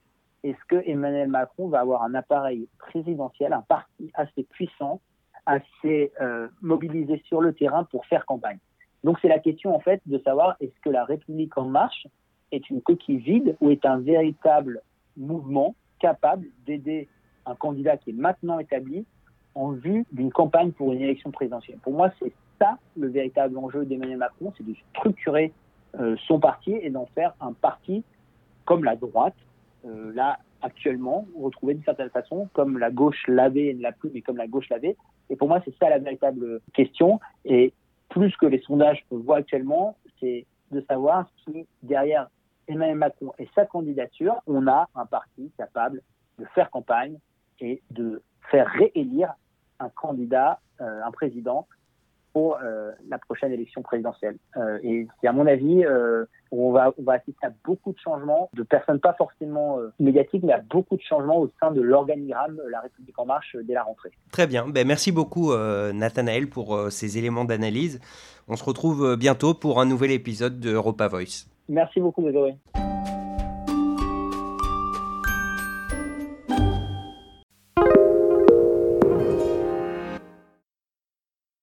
est-ce 0.43 0.65
que 0.69 0.83
Emmanuel 0.89 1.29
Macron 1.29 1.69
va 1.69 1.81
avoir 1.81 2.03
un 2.03 2.15
appareil 2.15 2.69
présidentiel, 2.79 3.53
un 3.53 3.63
parti 3.63 4.11
assez 4.15 4.45
puissant, 4.45 5.01
assez 5.45 6.13
euh, 6.21 6.49
mobilisé 6.63 7.23
sur 7.27 7.41
le 7.43 7.53
terrain 7.53 7.85
pour 7.85 8.07
faire 8.07 8.25
campagne? 8.25 8.59
Donc 9.07 9.21
c'est 9.23 9.29
la 9.29 9.39
question 9.39 9.73
en 9.73 9.79
fait 9.79 10.03
de 10.07 10.19
savoir 10.19 10.57
est-ce 10.61 10.75
que 10.83 10.91
la 10.91 11.05
République 11.05 11.57
en 11.57 11.67
marche 11.67 12.09
est 12.51 12.69
une 12.71 12.83
coquille 12.83 13.19
vide 13.19 13.57
ou 13.61 13.71
est 13.71 13.87
un 13.87 13.99
véritable 13.99 14.83
mouvement 15.17 15.77
capable 16.01 16.49
d'aider 16.67 17.09
un 17.47 17.55
candidat 17.55 17.99
qui 17.99 18.11
est 18.11 18.15
maintenant 18.15 18.59
établi 18.59 19.07
en 19.55 19.71
vue 19.71 20.05
d'une 20.11 20.33
campagne 20.33 20.73
pour 20.73 20.93
une 20.93 21.01
élection 21.01 21.31
présidentielle. 21.31 21.79
Pour 21.85 21.93
moi, 21.93 22.11
c'est 22.19 22.33
ça 22.61 22.79
le 22.97 23.07
véritable 23.07 23.57
enjeu 23.57 23.85
d'Emmanuel 23.85 24.19
Macron, 24.19 24.53
c'est 24.59 24.67
de 24.67 24.75
structurer 24.91 25.53
euh, 26.01 26.17
son 26.27 26.41
parti 26.41 26.73
et 26.73 26.91
d'en 26.91 27.07
faire 27.15 27.33
un 27.41 27.53
parti 27.53 28.03
comme 28.65 28.83
la 28.83 28.97
droite, 28.97 29.37
euh, 29.85 30.13
là 30.15 30.41
actuellement, 30.63 31.29
retrouvé 31.41 31.75
d'une 31.75 31.85
certaine 31.85 32.11
façon, 32.11 32.49
comme 32.55 32.77
la 32.77 32.91
gauche 32.91 33.23
l'avait 33.29 33.67
et 33.67 33.75
ne 33.75 33.83
l'a 33.83 33.93
plus, 33.93 34.11
mais 34.13 34.23
comme 34.23 34.37
la 34.37 34.49
gauche 34.49 34.69
l'avait. 34.69 34.97
Et 35.31 35.37
pour 35.37 35.47
moi, 35.47 35.63
c'est 35.65 35.75
ça 35.79 35.89
la 35.89 36.01
véritable 36.01 36.61
question. 36.73 37.21
Et 37.45 37.73
plus 38.17 38.35
que 38.39 38.47
les 38.47 38.61
sondages 38.63 39.05
qu'on 39.11 39.19
voit 39.19 39.37
actuellement, 39.37 39.99
c'est 40.19 40.47
de 40.71 40.81
savoir 40.89 41.29
si 41.45 41.67
derrière 41.83 42.31
Emmanuel 42.67 42.97
Macron 42.97 43.35
et 43.39 43.47
sa 43.55 43.67
candidature, 43.67 44.37
on 44.47 44.67
a 44.69 44.89
un 44.95 45.05
parti 45.05 45.53
capable 45.59 46.01
de 46.39 46.47
faire 46.55 46.71
campagne 46.71 47.19
et 47.61 47.83
de 47.91 48.23
faire 48.51 48.69
réélire 48.69 49.35
un 49.81 49.91
candidat, 49.91 50.61
euh, 50.81 51.03
un 51.05 51.11
président 51.11 51.69
pour 52.37 52.59
euh, 52.63 52.91
la 53.09 53.17
prochaine 53.17 53.51
élection 53.51 53.81
présidentielle. 53.81 54.37
Euh, 54.59 54.79
et 54.83 55.09
c'est 55.19 55.27
à 55.27 55.33
mon 55.33 55.47
avis, 55.47 55.87
on, 56.53 56.71
va, 56.71 56.93
on 56.99 57.03
va 57.03 57.15
assister 57.15 57.47
à 57.47 57.51
beaucoup 57.65 57.95
de 57.95 57.99
changements, 57.99 58.51
de 58.53 58.63
personnes 58.63 59.01
pas 59.01 59.15
forcément 59.15 59.79
médiatiques, 59.99 60.43
mais 60.43 60.53
à 60.53 60.61
beaucoup 60.61 60.97
de 60.97 61.01
changements 61.01 61.39
au 61.39 61.51
sein 61.59 61.71
de 61.71 61.81
l'organigramme 61.81 62.61
La 62.69 62.81
République 62.81 63.19
en 63.19 63.25
marche 63.25 63.57
dès 63.65 63.73
la 63.73 63.85
rentrée. 63.85 64.11
Très 64.33 64.47
bien, 64.47 64.69
ben, 64.69 64.87
merci 64.87 65.13
beaucoup 65.13 65.55
Nathanaël 65.95 66.51
pour 66.51 66.79
ces 66.91 67.17
éléments 67.17 67.47
d'analyse. 67.47 68.01
On 68.49 68.57
se 68.57 68.65
retrouve 68.65 69.17
bientôt 69.17 69.55
pour 69.55 69.81
un 69.81 69.87
nouvel 69.87 70.11
épisode 70.11 70.61
de 70.61 70.73
Europa 70.73 71.09
Voice. 71.09 71.47
Merci 71.71 72.01
beaucoup, 72.01 72.21
Grégory. 72.21 72.55